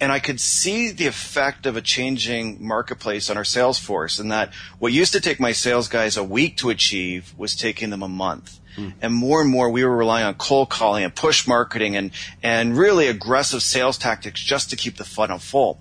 And 0.00 0.10
I 0.10 0.18
could 0.18 0.40
see 0.40 0.90
the 0.90 1.06
effect 1.06 1.66
of 1.66 1.76
a 1.76 1.80
changing 1.80 2.66
marketplace 2.66 3.30
on 3.30 3.36
our 3.36 3.44
sales 3.44 3.78
force, 3.78 4.18
and 4.18 4.32
that 4.32 4.52
what 4.78 4.92
used 4.92 5.12
to 5.12 5.20
take 5.20 5.38
my 5.38 5.52
sales 5.52 5.88
guys 5.88 6.16
a 6.16 6.24
week 6.24 6.56
to 6.58 6.70
achieve 6.70 7.34
was 7.36 7.54
taking 7.54 7.90
them 7.90 8.02
a 8.02 8.08
month. 8.08 8.60
Mm. 8.76 8.94
And 9.00 9.14
more 9.14 9.40
and 9.40 9.50
more 9.50 9.70
we 9.70 9.84
were 9.84 9.96
relying 9.96 10.26
on 10.26 10.34
cold 10.34 10.68
calling 10.68 11.04
and 11.04 11.14
push 11.14 11.46
marketing 11.46 11.96
and, 11.96 12.10
and 12.42 12.76
really 12.76 13.06
aggressive 13.06 13.62
sales 13.62 13.96
tactics 13.96 14.42
just 14.42 14.70
to 14.70 14.76
keep 14.76 14.96
the 14.96 15.04
funnel 15.04 15.38
full. 15.38 15.78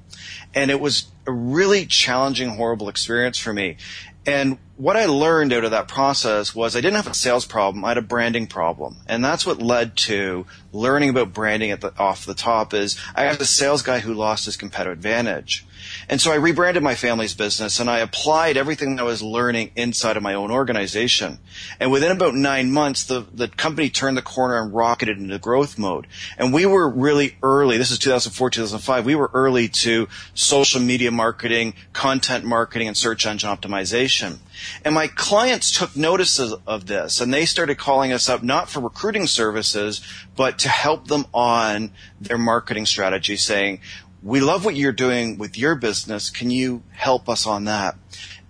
And 0.54 0.70
it 0.70 0.80
was 0.80 1.08
a 1.26 1.32
really 1.32 1.86
challenging, 1.86 2.50
horrible 2.50 2.90
experience 2.90 3.38
for 3.38 3.54
me. 3.54 3.78
And 4.26 4.58
what 4.78 4.96
I 4.96 5.06
learned 5.06 5.52
out 5.52 5.66
of 5.66 5.72
that 5.72 5.88
process 5.88 6.56
was 6.56 6.76
I 6.76 6.82
didn't 6.82 6.96
have 6.96 7.08
a 7.08 7.14
sales 7.14 7.46
problem, 7.46 7.84
I 7.84 7.90
had 7.90 7.98
a 7.98 8.02
branding 8.02 8.48
problem. 8.48 8.98
And 9.08 9.24
that's 9.24 9.46
what 9.46 9.62
led 9.62 9.98
to 9.98 10.46
learning 10.72 11.10
about 11.10 11.34
branding 11.34 11.72
at 11.72 11.82
the, 11.82 11.94
off 11.98 12.26
the 12.26 12.34
top 12.34 12.74
is 12.74 12.98
I 13.16 13.24
had 13.24 13.42
a 13.42 13.46
sales 13.46 13.82
guy 13.82 14.00
who 14.00 14.14
lost 14.14 14.46
his 14.46 14.56
competitive 14.56 14.94
advantage. 14.94 15.66
And 16.10 16.20
so 16.20 16.32
I 16.32 16.36
rebranded 16.36 16.84
my 16.84 16.96
family's 16.96 17.34
business 17.34 17.80
and 17.80 17.90
I 17.90 18.00
applied 18.00 18.58
everything 18.58 19.00
I 19.00 19.04
was 19.04 19.22
learning 19.22 19.72
inside 19.76 20.18
of 20.18 20.24
my 20.24 20.34
own 20.34 20.52
organization. 20.52 21.40
And 21.80 21.92
within 21.92 22.12
about 22.12 22.36
nine 22.36 22.72
months, 22.72 23.04
the, 23.04 23.26
the 23.34 23.48
company 23.48 23.90
turned 23.90 24.18
the 24.18 24.22
corner 24.22 24.62
and 24.62 24.74
rocketed 24.74 25.18
into 25.18 25.40
growth 25.40 25.78
mode. 25.78 26.08
And 26.38 26.54
we 26.54 26.66
were 26.66 26.90
really 26.90 27.38
early. 27.42 27.78
This 27.78 27.92
is 27.92 28.00
2004, 28.00 28.50
2005. 28.50 29.06
We 29.06 29.16
were 29.16 29.32
early 29.34 29.68
to 29.70 30.08
social 30.34 30.82
media 30.82 31.12
marketing, 31.12 31.74
content 31.94 32.46
marketing, 32.46 32.88
and 32.88 32.98
search 32.98 33.26
engine 33.26 33.50
optimization. 33.50 34.40
And 34.84 34.94
my 34.94 35.08
clients 35.08 35.78
took 35.78 35.96
notice 35.96 36.40
of, 36.40 36.62
of 36.68 36.86
this 36.86 37.20
and 37.22 37.34
they 37.34 37.46
started 37.46 37.78
calling 37.78 38.12
us 38.12 38.30
up 38.30 38.44
not 38.44 38.70
for 38.70 38.80
recruiting 38.80 39.28
services, 39.28 40.02
but 40.36 40.60
to 40.60 40.70
help 40.70 41.08
them 41.08 41.26
on 41.34 41.92
their 42.22 42.38
marketing 42.38 42.86
strategy 42.86 43.36
saying, 43.36 43.82
we 44.24 44.40
love 44.40 44.64
what 44.64 44.76
you're 44.76 44.92
doing 44.92 45.38
with 45.38 45.58
your 45.58 45.76
business. 45.76 46.30
Can 46.30 46.50
you 46.50 46.84
help 46.92 47.28
us 47.28 47.46
on 47.46 47.66
that? 47.66 47.96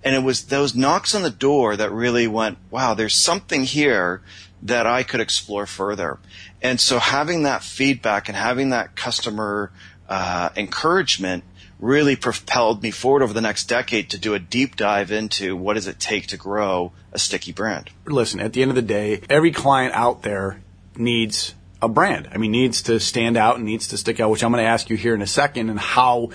And 0.03 0.15
it 0.15 0.23
was 0.23 0.45
those 0.45 0.75
knocks 0.75 1.15
on 1.15 1.23
the 1.23 1.29
door 1.29 1.75
that 1.75 1.91
really 1.91 2.27
went, 2.27 2.57
wow, 2.69 2.93
there's 2.93 3.15
something 3.15 3.63
here 3.63 4.21
that 4.61 4.85
I 4.85 5.03
could 5.03 5.19
explore 5.19 5.65
further. 5.65 6.19
And 6.61 6.79
so 6.79 6.99
having 6.99 7.43
that 7.43 7.63
feedback 7.63 8.27
and 8.27 8.37
having 8.37 8.69
that 8.69 8.95
customer 8.95 9.71
uh, 10.07 10.49
encouragement 10.55 11.43
really 11.79 12.15
propelled 12.15 12.81
me 12.81 12.91
forward 12.91 13.23
over 13.23 13.33
the 13.33 13.41
next 13.41 13.65
decade 13.65 14.09
to 14.11 14.17
do 14.17 14.33
a 14.33 14.39
deep 14.39 14.75
dive 14.75 15.11
into 15.11 15.55
what 15.55 15.73
does 15.73 15.87
it 15.87 15.99
take 15.99 16.27
to 16.27 16.37
grow 16.37 16.91
a 17.11 17.19
sticky 17.19 17.51
brand. 17.51 17.89
Listen, 18.05 18.39
at 18.39 18.53
the 18.53 18.61
end 18.61 18.71
of 18.71 18.75
the 18.75 18.81
day, 18.81 19.21
every 19.29 19.51
client 19.51 19.93
out 19.93 20.21
there 20.21 20.61
needs 20.95 21.55
a 21.83 21.89
brand. 21.89 22.29
I 22.31 22.37
mean, 22.37 22.51
needs 22.51 22.83
to 22.83 22.99
stand 22.99 23.37
out 23.37 23.57
and 23.57 23.65
needs 23.65 23.89
to 23.89 23.97
stick 23.97 24.19
out, 24.19 24.29
which 24.29 24.43
I'm 24.43 24.51
going 24.51 24.63
to 24.63 24.69
ask 24.69 24.89
you 24.89 24.95
here 24.95 25.13
in 25.13 25.21
a 25.21 25.27
second 25.27 25.69
and 25.69 25.79
how 25.79 26.29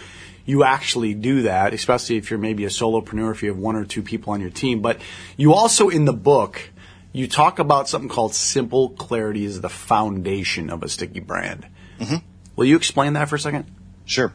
you 0.45 0.62
actually 0.64 1.14
do 1.14 1.43
that, 1.43 1.75
especially 1.75 2.17
if 2.17 2.31
you're 2.31 2.38
maybe 2.38 2.64
a 2.64 2.69
solopreneur, 2.69 3.33
if 3.33 3.43
you 3.43 3.49
have 3.50 3.59
one 3.59 3.76
or 3.76 3.85
two 3.85 4.02
people 4.02 4.33
on 4.33 4.40
your 4.40 4.50
team. 4.50 4.81
But 4.81 5.00
you 5.37 5.55
also 5.55 5.88
in 5.88 6.05
the 6.05 6.12
book, 6.12 6.71
you 7.12 7.26
talk 7.26 7.59
about 7.59 7.88
something 7.88 8.09
called 8.09 8.35
simple 8.35 8.90
clarity 8.90 9.45
is 9.45 9.61
the 9.61 9.69
foundation 9.69 10.71
of 10.71 10.83
a 10.83 10.88
sticky 10.88 11.21
brand. 11.21 11.67
Mm-hmm. 11.99 12.17
Will 12.57 12.67
you 12.67 12.76
explain 12.76 13.14
that 13.14 13.28
for 13.28 13.37
a 13.37 13.40
second? 13.40 13.67
Sure. 14.05 14.33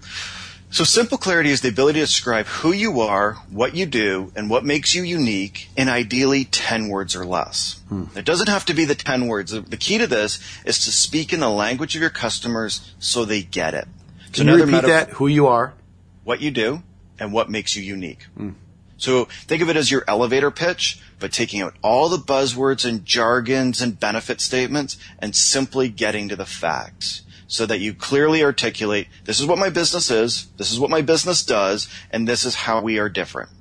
So 0.74 0.84
simple 0.84 1.20
clarity 1.20 1.52
is 1.52 1.62
the 1.62 1.70
ability 1.70 2.00
to 2.00 2.08
describe 2.08 2.48
who 2.48 2.72
you 2.72 3.00
are, 3.00 3.34
what 3.52 3.76
you 3.76 3.86
do, 3.86 4.32
and 4.36 4.50
what 4.50 4.66
makes 4.66 4.96
you 4.96 5.04
unique 5.04 5.70
in 5.78 5.88
ideally 5.88 6.46
10 6.46 6.88
words 6.88 7.16
or 7.16 7.24
less. 7.28 7.80
Hmm. 7.90 8.06
It 8.16 8.26
doesn't 8.26 8.50
have 8.50 8.66
to 8.66 8.74
be 8.74 8.84
the 8.84 8.96
10 8.96 9.28
words. 9.28 9.52
The 9.52 9.78
key 9.78 10.00
to 10.00 10.08
this 10.08 10.40
is 10.66 10.84
to 10.86 10.92
speak 10.92 11.32
in 11.32 11.42
the 11.42 11.50
language 11.50 11.96
of 11.96 12.02
your 12.02 12.10
customers 12.10 12.92
so 12.98 13.24
they 13.24 13.44
get 13.44 13.76
it. 13.76 13.88
Can 14.32 14.48
you 14.48 14.56
repeat 14.56 14.72
metaphor, 14.72 14.90
that? 14.90 15.10
Who 15.12 15.28
you 15.28 15.46
are, 15.46 15.76
what 16.24 16.42
you 16.42 16.50
do, 16.50 16.82
and 17.20 17.32
what 17.32 17.52
makes 17.52 17.76
you 17.76 17.84
unique. 17.84 18.24
Hmm. 18.36 18.54
So 18.98 19.26
think 19.26 19.62
of 19.62 19.70
it 19.70 19.78
as 19.78 19.92
your 19.92 20.04
elevator 20.08 20.50
pitch, 20.50 21.00
but 21.20 21.32
taking 21.32 21.62
out 21.62 21.76
all 21.84 22.10
the 22.10 22.18
buzzwords 22.18 22.84
and 22.84 23.06
jargons 23.06 23.80
and 23.80 24.00
benefit 24.00 24.42
statements 24.42 24.98
and 25.20 25.36
simply 25.36 25.90
getting 25.90 26.30
to 26.30 26.36
the 26.36 26.48
facts 26.48 27.22
so 27.54 27.68
that 27.68 27.80
you 27.80 27.94
clearly 27.94 28.44
articulate 28.44 29.08
this 29.26 29.40
is 29.40 29.46
what 29.46 29.60
my 29.60 29.70
business 29.70 30.10
is, 30.10 30.48
this 30.58 30.72
is 30.72 30.80
what 30.80 30.90
my 30.90 31.02
business 31.02 31.44
does, 31.44 31.88
and 32.10 32.28
this 32.28 32.46
is 32.46 32.56
how 32.56 32.82
we 32.82 32.98
are 32.98 33.10
different. 33.10 33.52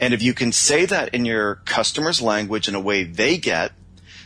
And 0.00 0.12
if 0.12 0.20
you 0.20 0.34
can 0.34 0.50
say 0.50 0.84
that 0.86 1.14
in 1.14 1.24
your 1.24 1.56
customer's 1.64 2.20
language 2.20 2.66
in 2.66 2.74
a 2.74 2.80
way 2.80 3.04
they 3.04 3.38
get, 3.38 3.70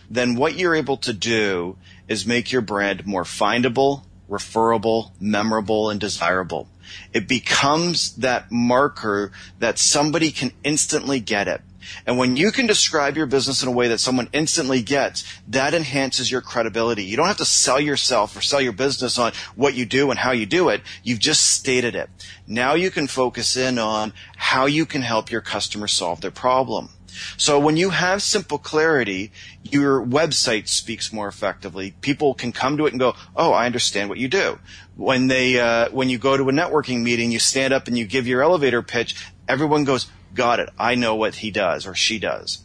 then 0.08 0.37
what 0.37 0.54
you're 0.54 0.75
able 0.75 0.96
to 0.96 1.12
do 1.12 1.76
is 2.08 2.25
make 2.25 2.50
your 2.50 2.62
brand 2.62 3.06
more 3.06 3.25
findable, 3.25 4.04
referable, 4.26 5.12
memorable, 5.20 5.90
and 5.90 6.00
desirable. 6.00 6.66
It 7.12 7.28
becomes 7.28 8.16
that 8.16 8.50
marker 8.50 9.32
that 9.58 9.78
somebody 9.78 10.30
can 10.30 10.52
instantly 10.62 11.20
get 11.20 11.46
it. 11.46 11.61
And 12.07 12.19
when 12.19 12.37
you 12.37 12.53
can 12.53 12.67
describe 12.67 13.17
your 13.17 13.26
business 13.26 13.62
in 13.62 13.69
a 13.69 13.73
way 13.73 13.88
that 13.88 14.00
someone 14.00 14.29
instantly 14.33 14.83
gets, 14.83 15.25
that 15.49 15.75
enhances 15.75 16.31
your 16.31 16.41
credibility. 16.41 17.05
You 17.05 17.17
don't 17.17 17.26
have 17.26 17.37
to 17.38 17.45
sell 17.45 17.81
yourself 17.81 18.37
or 18.37 18.41
sell 18.41 18.61
your 18.61 18.73
business 18.73 19.19
on 19.19 19.33
what 19.55 19.75
you 19.75 19.85
do 19.87 20.11
and 20.11 20.19
how 20.19 20.33
you 20.33 20.47
do 20.47 20.69
it. 20.69 20.83
You've 21.03 21.19
just 21.19 21.50
stated 21.50 21.95
it. 21.95 22.11
Now 22.47 22.75
you 22.75 22.91
can 22.91 23.07
focus 23.07 23.57
in 23.57 23.79
on 23.79 24.12
how 24.37 24.67
you 24.67 24.87
can 24.87 25.03
help 25.03 25.31
your 25.31 25.41
customer 25.41 25.87
solve 25.88 26.21
their 26.21 26.31
problem. 26.31 26.91
So 27.37 27.59
when 27.59 27.76
you 27.76 27.91
have 27.91 28.23
simple 28.23 28.59
clarity, 28.59 29.31
your 29.62 30.05
website 30.05 30.69
speaks 30.69 31.12
more 31.12 31.29
effectively. 31.29 31.95
People 32.00 32.35
can 32.35 32.53
come 32.53 32.76
to 32.76 32.87
it 32.87 32.93
and 32.93 33.00
go, 33.00 33.14
"Oh, 33.37 33.53
I 33.53 33.67
understand 33.67 34.09
what 34.09 34.19
you 34.19 34.29
do." 34.29 34.59
When 34.97 35.29
they, 35.29 35.61
uh, 35.61 35.91
when 35.91 36.09
you 36.09 36.19
go 36.19 36.37
to 36.37 36.49
a 36.49 36.53
networking 36.53 37.03
meeting, 37.03 37.31
you 37.31 37.38
stand 37.38 37.73
up 37.73 37.87
and 37.87 37.97
you 37.97 38.05
give 38.05 38.26
your 38.26 38.43
elevator 38.43 38.83
pitch. 38.83 39.14
Everyone 39.49 39.85
goes, 39.85 40.07
got 40.35 40.61
it. 40.61 40.71
I 40.79 40.95
know 40.95 41.14
what 41.14 41.37
he 41.37 41.50
does 41.50 41.87
or 41.87 41.95
she 41.95 42.19
does. 42.19 42.62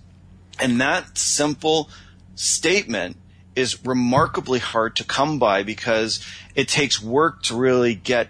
And 0.59 0.81
that 0.81 1.17
simple 1.17 1.89
statement 2.35 3.17
is 3.55 3.85
remarkably 3.85 4.59
hard 4.59 4.95
to 4.97 5.03
come 5.03 5.39
by 5.39 5.63
because 5.63 6.25
it 6.55 6.67
takes 6.67 7.01
work 7.01 7.43
to 7.43 7.55
really 7.55 7.95
get 7.95 8.29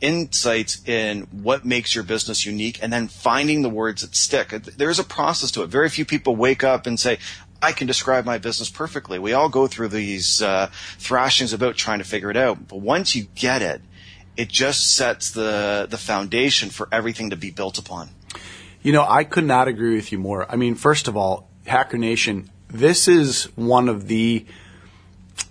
insights 0.00 0.86
in 0.86 1.22
what 1.32 1.64
makes 1.64 1.94
your 1.94 2.04
business 2.04 2.46
unique 2.46 2.78
and 2.82 2.92
then 2.92 3.08
finding 3.08 3.62
the 3.62 3.68
words 3.68 4.02
that 4.02 4.14
stick. 4.14 4.50
There's 4.50 4.98
a 4.98 5.04
process 5.04 5.50
to 5.52 5.62
it. 5.62 5.66
Very 5.68 5.88
few 5.88 6.04
people 6.04 6.36
wake 6.36 6.62
up 6.62 6.86
and 6.86 6.98
say, 6.98 7.18
I 7.60 7.72
can 7.72 7.88
describe 7.88 8.24
my 8.24 8.38
business 8.38 8.70
perfectly. 8.70 9.18
We 9.18 9.32
all 9.32 9.48
go 9.48 9.66
through 9.66 9.88
these 9.88 10.40
uh, 10.40 10.70
thrashings 10.98 11.52
about 11.52 11.76
trying 11.76 11.98
to 11.98 12.04
figure 12.04 12.30
it 12.30 12.36
out. 12.36 12.68
But 12.68 12.80
once 12.80 13.16
you 13.16 13.26
get 13.34 13.62
it, 13.62 13.82
it 14.36 14.48
just 14.48 14.94
sets 14.94 15.32
the, 15.32 15.88
the 15.90 15.98
foundation 15.98 16.70
for 16.70 16.88
everything 16.92 17.30
to 17.30 17.36
be 17.36 17.50
built 17.50 17.78
upon. 17.78 18.10
You 18.82 18.92
know, 18.92 19.04
I 19.06 19.24
could 19.24 19.44
not 19.44 19.68
agree 19.68 19.94
with 19.94 20.12
you 20.12 20.18
more. 20.18 20.50
I 20.50 20.56
mean, 20.56 20.74
first 20.74 21.08
of 21.08 21.16
all, 21.16 21.48
Hacker 21.66 21.98
Nation, 21.98 22.48
this 22.68 23.08
is 23.08 23.44
one 23.56 23.88
of 23.88 24.08
the 24.08 24.46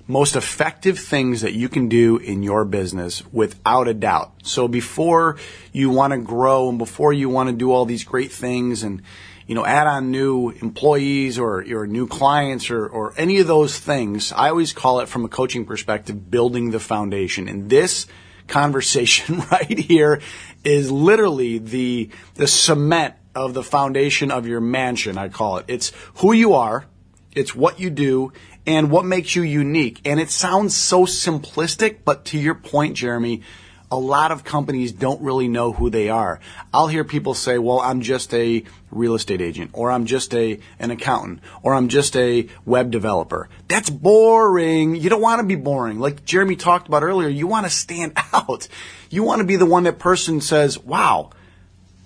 most 0.08 0.36
effective 0.36 0.98
things 0.98 1.42
that 1.42 1.54
you 1.54 1.68
can 1.68 1.90
do 1.90 2.18
in 2.18 2.42
your 2.42 2.64
business 2.64 3.24
without 3.34 3.88
a 3.88 3.94
doubt. 3.94 4.32
So 4.44 4.68
before 4.68 5.38
you 5.74 5.90
want 5.90 6.14
to 6.14 6.20
grow 6.20 6.70
and 6.70 6.78
before 6.78 7.12
you 7.12 7.28
want 7.28 7.50
to 7.50 7.56
do 7.56 7.72
all 7.72 7.86
these 7.86 8.06
great 8.06 8.32
things 8.32 8.84
and 8.84 9.02
you 9.48 9.56
know, 9.56 9.66
add 9.66 9.88
on 9.88 10.12
new 10.12 10.50
employees 10.50 11.40
or 11.40 11.64
your 11.64 11.88
new 11.88 12.06
clients 12.06 12.70
or, 12.70 12.86
or 12.86 13.14
any 13.18 13.40
of 13.40 13.48
those 13.48 13.80
things. 13.80 14.34
I 14.34 14.50
always 14.50 14.74
call 14.74 15.00
it 15.00 15.08
from 15.08 15.24
a 15.24 15.30
coaching 15.30 15.66
perspective, 15.66 16.30
building 16.30 16.72
the 16.72 16.82
foundation. 16.82 17.48
And 17.48 17.70
this 17.70 18.08
conversation 18.48 19.40
right 19.52 19.78
here 19.78 20.22
is 20.64 20.92
literally 20.92 21.58
the, 21.58 22.10
the 22.36 22.48
cement 22.48 23.16
of 23.36 23.54
the 23.54 23.64
foundation 23.64 24.32
of 24.32 24.48
your 24.48 24.60
mansion, 24.60 25.18
I 25.18 25.30
call 25.30 25.58
it. 25.58 25.66
It's 25.68 25.92
who 26.16 26.34
you 26.34 26.54
are, 26.54 26.86
it's 27.34 27.56
what 27.56 27.80
you 27.80 27.90
do, 27.90 28.34
and 28.66 28.92
what 28.92 29.06
makes 29.06 29.36
you 29.36 29.44
unique. 29.44 30.02
And 30.06 30.20
it 30.20 30.30
sounds 30.30 30.76
so 30.76 31.06
simplistic, 31.06 32.00
but 32.04 32.26
to 32.26 32.38
your 32.38 32.56
point, 32.56 32.96
Jeremy, 32.96 33.44
a 33.90 33.98
lot 33.98 34.32
of 34.32 34.44
companies 34.44 34.92
don't 34.92 35.22
really 35.22 35.48
know 35.48 35.72
who 35.72 35.90
they 35.90 36.10
are. 36.10 36.40
I'll 36.74 36.88
hear 36.88 37.04
people 37.04 37.34
say, 37.34 37.58
well, 37.58 37.80
I'm 37.80 38.02
just 38.02 38.34
a 38.34 38.64
real 38.92 39.16
estate 39.16 39.42
agent, 39.42 39.72
or 39.74 39.92
I'm 39.92 40.06
just 40.06 40.34
a, 40.34 40.60
an 40.80 40.92
accountant, 40.92 41.40
or 41.64 41.74
I'm 41.74 41.88
just 41.88 42.16
a 42.16 42.48
web 42.66 42.92
developer. 42.92 43.48
That's 43.68 43.90
boring. 43.90 44.96
You 44.96 45.10
don't 45.10 45.22
want 45.22 45.40
to 45.40 45.48
be 45.48 45.56
boring. 45.56 46.00
Like 46.00 46.26
Jeremy 46.26 46.56
talked 46.58 46.88
about 46.88 47.04
earlier, 47.04 47.30
you 47.30 47.48
want 47.48 47.66
to 47.66 47.70
stand 47.70 48.14
out. 48.34 48.68
You 49.10 49.24
want 49.24 49.40
to 49.40 49.48
be 49.48 49.56
the 49.56 49.66
one 49.66 49.84
that 49.84 50.00
person 50.00 50.42
says, 50.42 50.78
wow, 50.78 51.32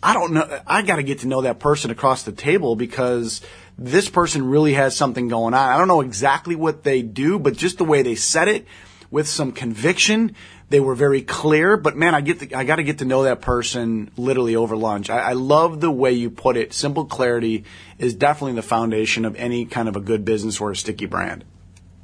I 0.04 0.14
don't 0.14 0.34
know. 0.34 0.62
I 0.68 0.84
got 0.84 0.98
to 0.98 1.04
get 1.04 1.20
to 1.20 1.28
know 1.28 1.42
that 1.42 1.60
person 1.60 1.90
across 1.90 2.24
the 2.24 2.32
table 2.32 2.76
because 2.76 3.42
this 3.78 4.10
person 4.10 4.46
really 4.46 4.74
has 4.74 4.96
something 4.96 5.28
going 5.28 5.54
on. 5.54 5.70
I 5.70 5.78
don't 5.78 5.88
know 5.88 6.02
exactly 6.02 6.56
what 6.56 6.84
they 6.84 7.02
do, 7.02 7.40
but 7.40 7.56
just 7.56 7.80
the 7.80 7.86
way 7.86 8.04
they 8.04 8.16
said 8.16 8.48
it 8.48 8.68
with 9.10 9.28
some 9.28 9.52
conviction, 9.52 10.36
They 10.72 10.80
were 10.80 10.96
very 10.96 11.22
clear, 11.22 11.75
but 11.75 11.98
man, 11.98 12.16
I 12.16 12.22
get 12.22 12.40
to, 12.40 12.58
I 12.58 12.63
got 12.63 12.78
to 12.78 12.84
get 12.84 13.00
to 13.00 13.06
know 13.06 13.24
that 13.24 13.42
person 13.42 14.10
literally 14.16 14.56
over 14.56 14.78
lunch. 14.78 15.10
I, 15.10 15.20
I 15.20 15.34
love 15.34 15.82
the 15.82 15.92
way 15.92 16.13
you 16.13 16.30
put 16.30 16.56
it. 16.56 16.72
Simple 16.72 17.04
clarity 17.04 17.66
is 18.00 18.13
definitely 18.13 18.54
the 18.54 18.62
foundation 18.62 19.25
of 19.25 19.36
any 19.36 19.66
kind 19.66 19.90
of 19.90 19.98
a 19.98 20.00
good 20.00 20.24
business 20.24 20.62
or 20.62 20.72
a 20.72 20.75
sticky 20.78 21.08
brand. 21.08 21.44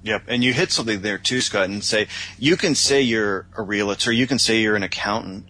Yep, 0.03 0.23
and 0.27 0.43
you 0.43 0.51
hit 0.51 0.73
something 0.73 1.01
there 1.01 1.17
too, 1.17 1.39
Scott, 1.39 1.69
and 1.69 1.81
say 1.81 2.07
you 2.37 2.57
can 2.57 2.75
say 2.75 3.01
you're 3.01 3.47
a 3.55 3.61
realtor, 3.61 4.11
you 4.11 4.27
can 4.27 4.37
say 4.37 4.59
you're 4.59 4.75
an 4.75 4.83
accountant, 4.83 5.45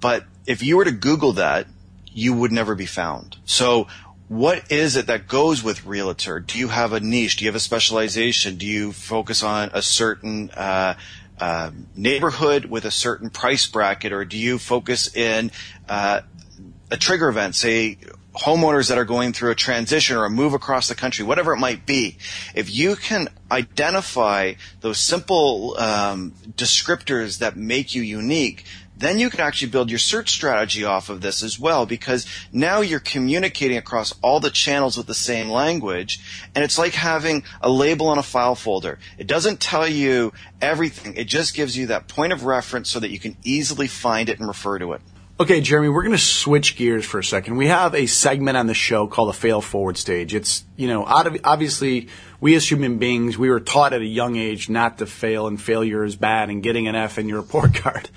but 0.00 0.24
if 0.44 0.60
you 0.60 0.78
were 0.78 0.84
to 0.84 0.90
Google 0.90 1.34
that, 1.34 1.68
you 2.12 2.34
would 2.34 2.50
never 2.50 2.74
be 2.74 2.86
found. 2.86 3.36
So 3.44 3.86
what 4.26 4.72
is 4.72 4.96
it 4.96 5.06
that 5.06 5.28
goes 5.28 5.62
with 5.62 5.86
realtor? 5.86 6.40
Do 6.40 6.58
you 6.58 6.68
have 6.68 6.92
a 6.92 6.98
niche? 7.00 7.36
Do 7.36 7.44
you 7.44 7.48
have 7.48 7.56
a 7.56 7.60
specialization? 7.60 8.56
Do 8.56 8.66
you 8.66 8.92
focus 8.92 9.42
on 9.42 9.70
a 9.72 9.80
certain 9.80 10.50
uh, 10.50 10.94
uh, 11.40 11.70
neighborhood 11.94 12.66
with 12.66 12.84
a 12.84 12.90
certain 12.90 13.30
price 13.30 13.66
bracket, 13.66 14.12
or 14.12 14.24
do 14.24 14.36
you 14.36 14.58
focus 14.58 15.14
in 15.14 15.50
uh, 15.88 16.20
a 16.90 16.96
trigger 16.96 17.28
event, 17.28 17.54
say 17.54 17.98
homeowners 18.34 18.88
that 18.88 18.98
are 18.98 19.04
going 19.04 19.32
through 19.32 19.50
a 19.50 19.54
transition 19.54 20.16
or 20.16 20.24
a 20.24 20.30
move 20.30 20.54
across 20.54 20.88
the 20.88 20.94
country, 20.94 21.24
whatever 21.24 21.52
it 21.52 21.58
might 21.58 21.86
be? 21.86 22.18
If 22.54 22.74
you 22.74 22.96
can 22.96 23.28
identify 23.50 24.54
those 24.80 24.98
simple 24.98 25.76
um, 25.78 26.32
descriptors 26.56 27.38
that 27.38 27.56
make 27.56 27.94
you 27.94 28.02
unique, 28.02 28.64
then 28.98 29.18
you 29.18 29.30
can 29.30 29.40
actually 29.40 29.70
build 29.70 29.90
your 29.90 29.98
search 29.98 30.30
strategy 30.30 30.84
off 30.84 31.08
of 31.08 31.20
this 31.20 31.42
as 31.42 31.58
well 31.58 31.86
because 31.86 32.26
now 32.52 32.80
you're 32.80 33.00
communicating 33.00 33.76
across 33.76 34.14
all 34.22 34.40
the 34.40 34.50
channels 34.50 34.96
with 34.96 35.06
the 35.06 35.14
same 35.14 35.48
language 35.48 36.20
and 36.54 36.64
it's 36.64 36.78
like 36.78 36.94
having 36.94 37.44
a 37.60 37.70
label 37.70 38.08
on 38.08 38.18
a 38.18 38.22
file 38.22 38.54
folder. 38.54 38.98
It 39.16 39.26
doesn't 39.26 39.60
tell 39.60 39.86
you 39.86 40.32
everything. 40.60 41.14
It 41.16 41.24
just 41.24 41.54
gives 41.54 41.76
you 41.76 41.86
that 41.86 42.08
point 42.08 42.32
of 42.32 42.44
reference 42.44 42.90
so 42.90 43.00
that 43.00 43.10
you 43.10 43.18
can 43.18 43.36
easily 43.44 43.86
find 43.86 44.28
it 44.28 44.38
and 44.38 44.48
refer 44.48 44.78
to 44.78 44.92
it. 44.92 45.00
Okay, 45.40 45.60
Jeremy, 45.60 45.88
we're 45.88 46.02
going 46.02 46.16
to 46.16 46.18
switch 46.18 46.74
gears 46.74 47.04
for 47.04 47.20
a 47.20 47.24
second. 47.24 47.56
We 47.56 47.68
have 47.68 47.94
a 47.94 48.06
segment 48.06 48.56
on 48.56 48.66
the 48.66 48.74
show 48.74 49.06
called 49.06 49.28
the 49.28 49.34
fail 49.34 49.60
forward 49.60 49.96
stage. 49.96 50.34
It's, 50.34 50.64
you 50.74 50.88
know, 50.88 51.04
obviously 51.04 52.08
we 52.40 52.56
as 52.56 52.68
human 52.68 52.98
beings, 52.98 53.38
we 53.38 53.48
were 53.48 53.60
taught 53.60 53.92
at 53.92 54.00
a 54.00 54.06
young 54.06 54.34
age 54.34 54.68
not 54.68 54.98
to 54.98 55.06
fail 55.06 55.46
and 55.46 55.60
failure 55.60 56.02
is 56.02 56.16
bad 56.16 56.50
and 56.50 56.60
getting 56.60 56.88
an 56.88 56.96
F 56.96 57.18
in 57.18 57.28
your 57.28 57.40
report 57.42 57.72
card 57.74 58.10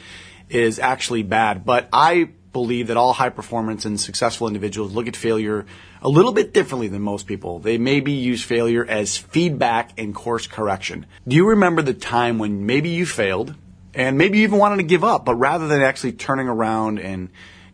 is 0.53 0.79
actually 0.79 1.23
bad. 1.23 1.65
But 1.65 1.89
I 1.91 2.29
believe 2.53 2.87
that 2.87 2.97
all 2.97 3.13
high 3.13 3.29
performance 3.29 3.85
and 3.85 3.99
successful 3.99 4.47
individuals 4.47 4.93
look 4.93 5.07
at 5.07 5.15
failure 5.15 5.65
a 6.01 6.09
little 6.09 6.33
bit 6.33 6.53
differently 6.53 6.87
than 6.87 7.01
most 7.01 7.27
people. 7.27 7.59
They 7.59 7.77
maybe 7.77 8.11
use 8.11 8.43
failure 8.43 8.85
as 8.85 9.17
feedback 9.17 9.91
and 9.97 10.13
course 10.13 10.47
correction. 10.47 11.05
Do 11.27 11.35
you 11.35 11.49
remember 11.49 11.81
the 11.81 11.93
time 11.93 12.39
when 12.39 12.65
maybe 12.65 12.89
you 12.89 13.05
failed 13.05 13.55
and 13.93 14.17
maybe 14.17 14.39
you 14.39 14.43
even 14.43 14.59
wanted 14.59 14.77
to 14.77 14.83
give 14.83 15.03
up, 15.03 15.25
but 15.25 15.35
rather 15.35 15.67
than 15.67 15.81
actually 15.81 16.13
turning 16.13 16.47
around 16.47 16.99
and 16.99 17.29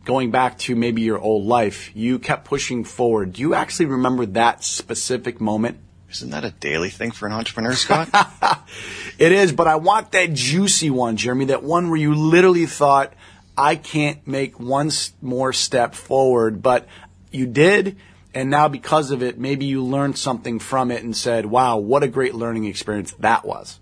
going 0.05 0.31
back 0.31 0.57
to 0.57 0.75
maybe 0.75 1.01
your 1.01 1.19
old 1.19 1.45
life, 1.45 1.95
you 1.95 2.19
kept 2.19 2.45
pushing 2.45 2.83
forward. 2.83 3.33
Do 3.33 3.41
you 3.41 3.53
actually 3.53 3.87
remember 3.87 4.25
that 4.27 4.63
specific 4.63 5.41
moment? 5.41 5.79
Isn't 6.09 6.29
that 6.29 6.45
a 6.45 6.51
daily 6.51 6.89
thing 6.89 7.11
for 7.11 7.27
an 7.27 7.33
entrepreneur, 7.33 7.73
Scott? 7.73 8.09
it 9.17 9.31
is, 9.31 9.51
but 9.51 9.67
I 9.67 9.75
want 9.75 10.11
that 10.11 10.33
juicy 10.33 10.89
one, 10.89 11.17
Jeremy, 11.17 11.45
that 11.45 11.63
one 11.63 11.89
where 11.89 11.99
you 11.99 12.13
literally 12.13 12.65
thought, 12.65 13.13
I 13.57 13.75
can't 13.75 14.25
make 14.27 14.59
one 14.59 14.91
more 15.21 15.51
step 15.53 15.95
forward, 15.95 16.61
but 16.61 16.87
you 17.31 17.47
did. 17.47 17.97
And 18.33 18.51
now 18.51 18.67
because 18.67 19.09
of 19.09 19.23
it, 19.23 19.39
maybe 19.39 19.65
you 19.65 19.83
learned 19.83 20.17
something 20.17 20.59
from 20.59 20.91
it 20.91 21.03
and 21.03 21.15
said, 21.15 21.47
wow, 21.47 21.77
what 21.77 22.03
a 22.03 22.07
great 22.07 22.35
learning 22.35 22.65
experience 22.65 23.13
that 23.19 23.45
was. 23.45 23.79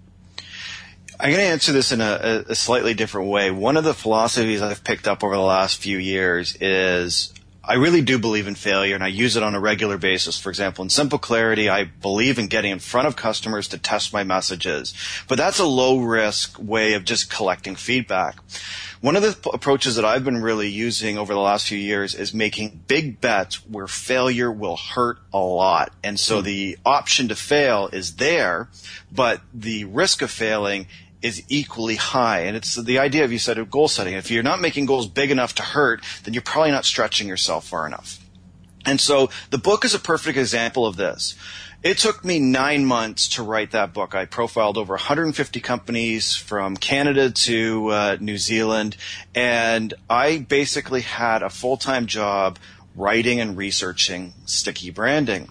I'm 1.20 1.30
going 1.30 1.42
to 1.42 1.48
answer 1.48 1.72
this 1.72 1.92
in 1.92 2.02
a, 2.02 2.46
a, 2.50 2.56
slightly 2.56 2.94
different 2.94 3.30
way. 3.30 3.50
One 3.50 3.78
of 3.78 3.86
the 3.86 3.94
philosophies 3.94 4.62
I've 4.62 4.84
picked 4.84 5.08
up 5.08 5.24
over 5.24 5.36
the 5.36 5.42
last 5.42 5.78
few 5.78 5.98
years 5.98 6.58
is 6.60 7.34
I 7.68 7.76
really 7.76 8.02
do 8.02 8.20
believe 8.20 8.48
in 8.48 8.56
failure 8.56 8.96
and 8.96 9.04
I 9.04 9.08
use 9.08 9.36
it 9.36 9.44
on 9.44 9.56
a 9.56 9.60
regular 9.60 9.98
basis. 9.98 10.40
For 10.40 10.50
example, 10.50 10.84
in 10.84 10.90
Simple 10.90 11.20
Clarity, 11.20 11.70
I 11.70 11.86
believe 11.86 12.40
in 12.40 12.48
getting 12.48 12.72
in 12.72 12.80
front 12.80 13.08
of 13.08 13.16
customers 13.16 13.68
to 13.70 13.78
test 13.78 14.14
my 14.14 14.24
messages. 14.24 14.94
But 15.28 15.38
that's 15.38 15.60
a 15.60 15.66
low 15.66 16.00
risk 16.00 16.58
way 16.60 16.94
of 16.94 17.06
just 17.06 17.30
collecting 17.30 17.76
feedback. 17.76 18.38
One 19.02 19.16
of 19.16 19.22
the 19.22 19.34
p- 19.34 19.52
approaches 19.54 19.96
that 19.98 20.06
I've 20.06 20.24
been 20.24 20.42
really 20.42 20.68
using 20.68 21.18
over 21.18 21.34
the 21.34 21.40
last 21.40 21.68
few 21.68 21.78
years 21.78 22.16
is 22.16 22.34
making 22.34 22.84
big 22.88 23.22
bets 23.22 23.66
where 23.68 23.88
failure 23.88 24.52
will 24.52 24.78
hurt 24.78 25.20
a 25.34 25.40
lot. 25.40 25.92
And 26.04 26.20
so 26.20 26.42
mm. 26.42 26.46
the 26.46 26.78
option 26.86 27.28
to 27.28 27.36
fail 27.36 27.90
is 27.94 28.16
there, 28.16 28.70
but 29.12 29.42
the 29.54 29.86
risk 29.86 30.22
of 30.22 30.32
failing 30.32 30.88
is 31.26 31.42
equally 31.50 31.96
high. 31.96 32.42
And 32.42 32.56
it's 32.56 32.76
the 32.76 33.00
idea 33.00 33.24
of 33.24 33.32
you 33.32 33.40
said 33.40 33.58
of 33.58 33.72
goal 33.72 33.88
setting. 33.88 34.14
If 34.14 34.30
you're 34.30 34.44
not 34.44 34.62
making 34.62 34.86
goals 34.86 35.08
big 35.08 35.32
enough 35.32 35.56
to 35.56 35.64
hurt, 35.64 36.04
then 36.24 36.36
you're 36.36 36.44
probably 36.44 36.70
not 36.70 36.86
stretching 36.86 37.28
yourself 37.28 37.68
far 37.68 37.88
enough. 37.88 38.20
And 38.86 39.02
so 39.02 39.32
the 39.50 39.58
book 39.58 39.84
is 39.84 39.96
a 39.96 40.00
perfect 40.00 40.38
example 40.38 40.86
of 40.86 40.98
this. 40.98 41.34
It 41.82 41.98
took 41.98 42.24
me 42.24 42.40
nine 42.40 42.86
months 42.86 43.28
to 43.30 43.44
write 43.44 43.72
that 43.72 43.92
book. 43.92 44.14
I 44.14 44.26
profiled 44.26 44.78
over 44.78 44.94
150 44.94 45.60
companies 45.62 46.36
from 46.36 46.78
Canada 46.78 47.32
to 47.32 47.88
uh, 47.90 48.18
New 48.20 48.38
Zealand, 48.38 48.96
and 49.34 49.94
I 50.08 50.38
basically 50.38 51.02
had 51.02 51.42
a 51.42 51.50
full-time 51.50 52.06
job 52.06 52.60
writing 52.96 53.40
and 53.40 53.58
researching 53.58 54.34
sticky 54.46 54.92
branding. 54.92 55.50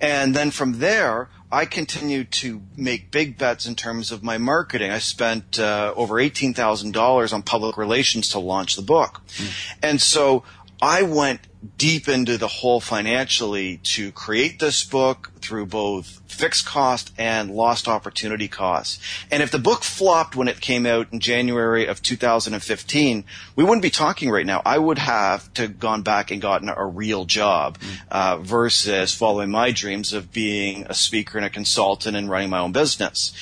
And 0.00 0.34
then 0.34 0.50
from 0.50 0.80
there, 0.80 1.28
I 1.54 1.66
continued 1.66 2.32
to 2.32 2.62
make 2.76 3.12
big 3.12 3.38
bets 3.38 3.64
in 3.64 3.76
terms 3.76 4.10
of 4.10 4.24
my 4.24 4.38
marketing. 4.38 4.90
I 4.90 4.98
spent 4.98 5.60
uh, 5.60 5.94
over 5.94 6.16
$18,000 6.16 7.32
on 7.32 7.42
public 7.44 7.76
relations 7.76 8.30
to 8.30 8.40
launch 8.40 8.74
the 8.74 8.82
book. 8.82 9.20
Mm. 9.36 9.76
And 9.80 10.02
so 10.02 10.42
I 10.82 11.02
went 11.02 11.42
deep 11.78 12.08
into 12.08 12.36
the 12.36 12.48
hole 12.48 12.80
financially 12.80 13.78
to 13.78 14.12
create 14.12 14.58
this 14.58 14.84
book 14.84 15.30
through 15.40 15.66
both 15.66 16.20
fixed 16.26 16.66
cost 16.66 17.12
and 17.16 17.50
lost 17.50 17.88
opportunity 17.88 18.48
costs. 18.48 18.98
And 19.30 19.42
if 19.42 19.50
the 19.50 19.58
book 19.58 19.82
flopped 19.82 20.36
when 20.36 20.48
it 20.48 20.60
came 20.60 20.84
out 20.84 21.08
in 21.12 21.20
January 21.20 21.86
of 21.86 22.02
2015, 22.02 23.24
we 23.56 23.64
wouldn't 23.64 23.82
be 23.82 23.90
talking 23.90 24.30
right 24.30 24.44
now. 24.44 24.60
I 24.64 24.78
would 24.78 24.98
have 24.98 25.52
to 25.54 25.68
gone 25.68 26.02
back 26.02 26.30
and 26.30 26.42
gotten 26.42 26.68
a 26.68 26.84
real 26.84 27.24
job 27.24 27.78
uh, 28.10 28.38
versus 28.38 29.14
following 29.14 29.50
my 29.50 29.70
dreams 29.70 30.12
of 30.12 30.32
being 30.32 30.86
a 30.88 30.94
speaker 30.94 31.38
and 31.38 31.46
a 31.46 31.50
consultant 31.50 32.16
and 32.16 32.28
running 32.28 32.50
my 32.50 32.58
own 32.58 32.72
business. 32.72 33.32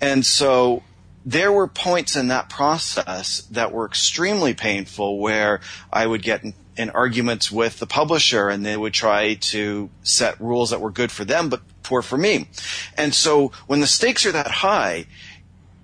And 0.00 0.24
so 0.24 0.82
there 1.24 1.52
were 1.52 1.68
points 1.68 2.16
in 2.16 2.28
that 2.28 2.48
process 2.48 3.42
that 3.50 3.72
were 3.72 3.86
extremely 3.86 4.54
painful 4.54 5.18
where 5.18 5.60
I 5.92 6.06
would 6.06 6.22
get 6.22 6.44
in 6.76 6.90
arguments 6.90 7.50
with 7.50 7.78
the 7.78 7.86
publisher 7.86 8.48
and 8.48 8.64
they 8.64 8.76
would 8.76 8.94
try 8.94 9.34
to 9.34 9.90
set 10.02 10.40
rules 10.40 10.70
that 10.70 10.80
were 10.80 10.90
good 10.90 11.12
for 11.12 11.24
them 11.24 11.48
but 11.48 11.60
poor 11.82 12.02
for 12.02 12.16
me. 12.16 12.48
And 12.96 13.14
so 13.14 13.52
when 13.66 13.80
the 13.80 13.86
stakes 13.86 14.24
are 14.24 14.32
that 14.32 14.50
high, 14.50 15.06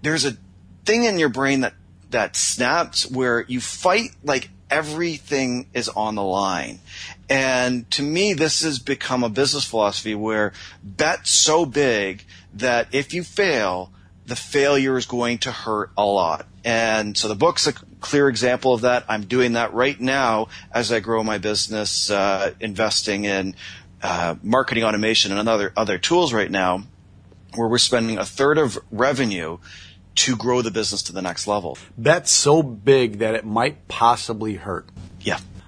there's 0.02 0.24
a 0.24 0.36
thing 0.84 1.04
in 1.04 1.18
your 1.18 1.28
brain 1.28 1.60
that 1.60 1.74
that 2.10 2.36
snaps 2.36 3.10
where 3.10 3.44
you 3.48 3.60
fight 3.60 4.12
like 4.24 4.48
everything 4.70 5.66
is 5.74 5.88
on 5.88 6.14
the 6.14 6.22
line. 6.22 6.80
And 7.28 7.90
to 7.92 8.02
me, 8.02 8.32
this 8.32 8.62
has 8.62 8.78
become 8.78 9.22
a 9.22 9.28
business 9.28 9.64
philosophy 9.64 10.14
where 10.14 10.52
bet 10.82 11.26
so 11.26 11.66
big 11.66 12.24
that 12.54 12.88
if 12.92 13.12
you 13.12 13.22
fail, 13.22 13.92
the 14.26 14.36
failure 14.36 14.96
is 14.96 15.06
going 15.06 15.38
to 15.38 15.52
hurt 15.52 15.90
a 15.96 16.04
lot. 16.04 16.46
And 16.64 17.16
so 17.16 17.28
the 17.28 17.34
book's 17.34 17.68
clear 18.00 18.28
example 18.28 18.74
of 18.74 18.82
that. 18.82 19.04
I'm 19.08 19.24
doing 19.24 19.52
that 19.52 19.74
right 19.74 20.00
now 20.00 20.48
as 20.72 20.92
I 20.92 21.00
grow 21.00 21.22
my 21.22 21.38
business, 21.38 22.10
uh, 22.10 22.54
investing 22.60 23.24
in 23.24 23.54
uh, 24.02 24.36
marketing 24.42 24.84
automation 24.84 25.36
and 25.36 25.48
other 25.48 25.72
other 25.76 25.98
tools 25.98 26.32
right 26.32 26.50
now, 26.50 26.84
where 27.54 27.68
we're 27.68 27.78
spending 27.78 28.18
a 28.18 28.24
third 28.24 28.58
of 28.58 28.78
revenue 28.90 29.58
to 30.14 30.36
grow 30.36 30.62
the 30.62 30.70
business 30.70 31.02
to 31.04 31.12
the 31.12 31.22
next 31.22 31.46
level. 31.46 31.78
That's 31.96 32.30
so 32.30 32.62
big 32.62 33.18
that 33.18 33.34
it 33.34 33.44
might 33.44 33.86
possibly 33.86 34.54
hurt. 34.54 34.88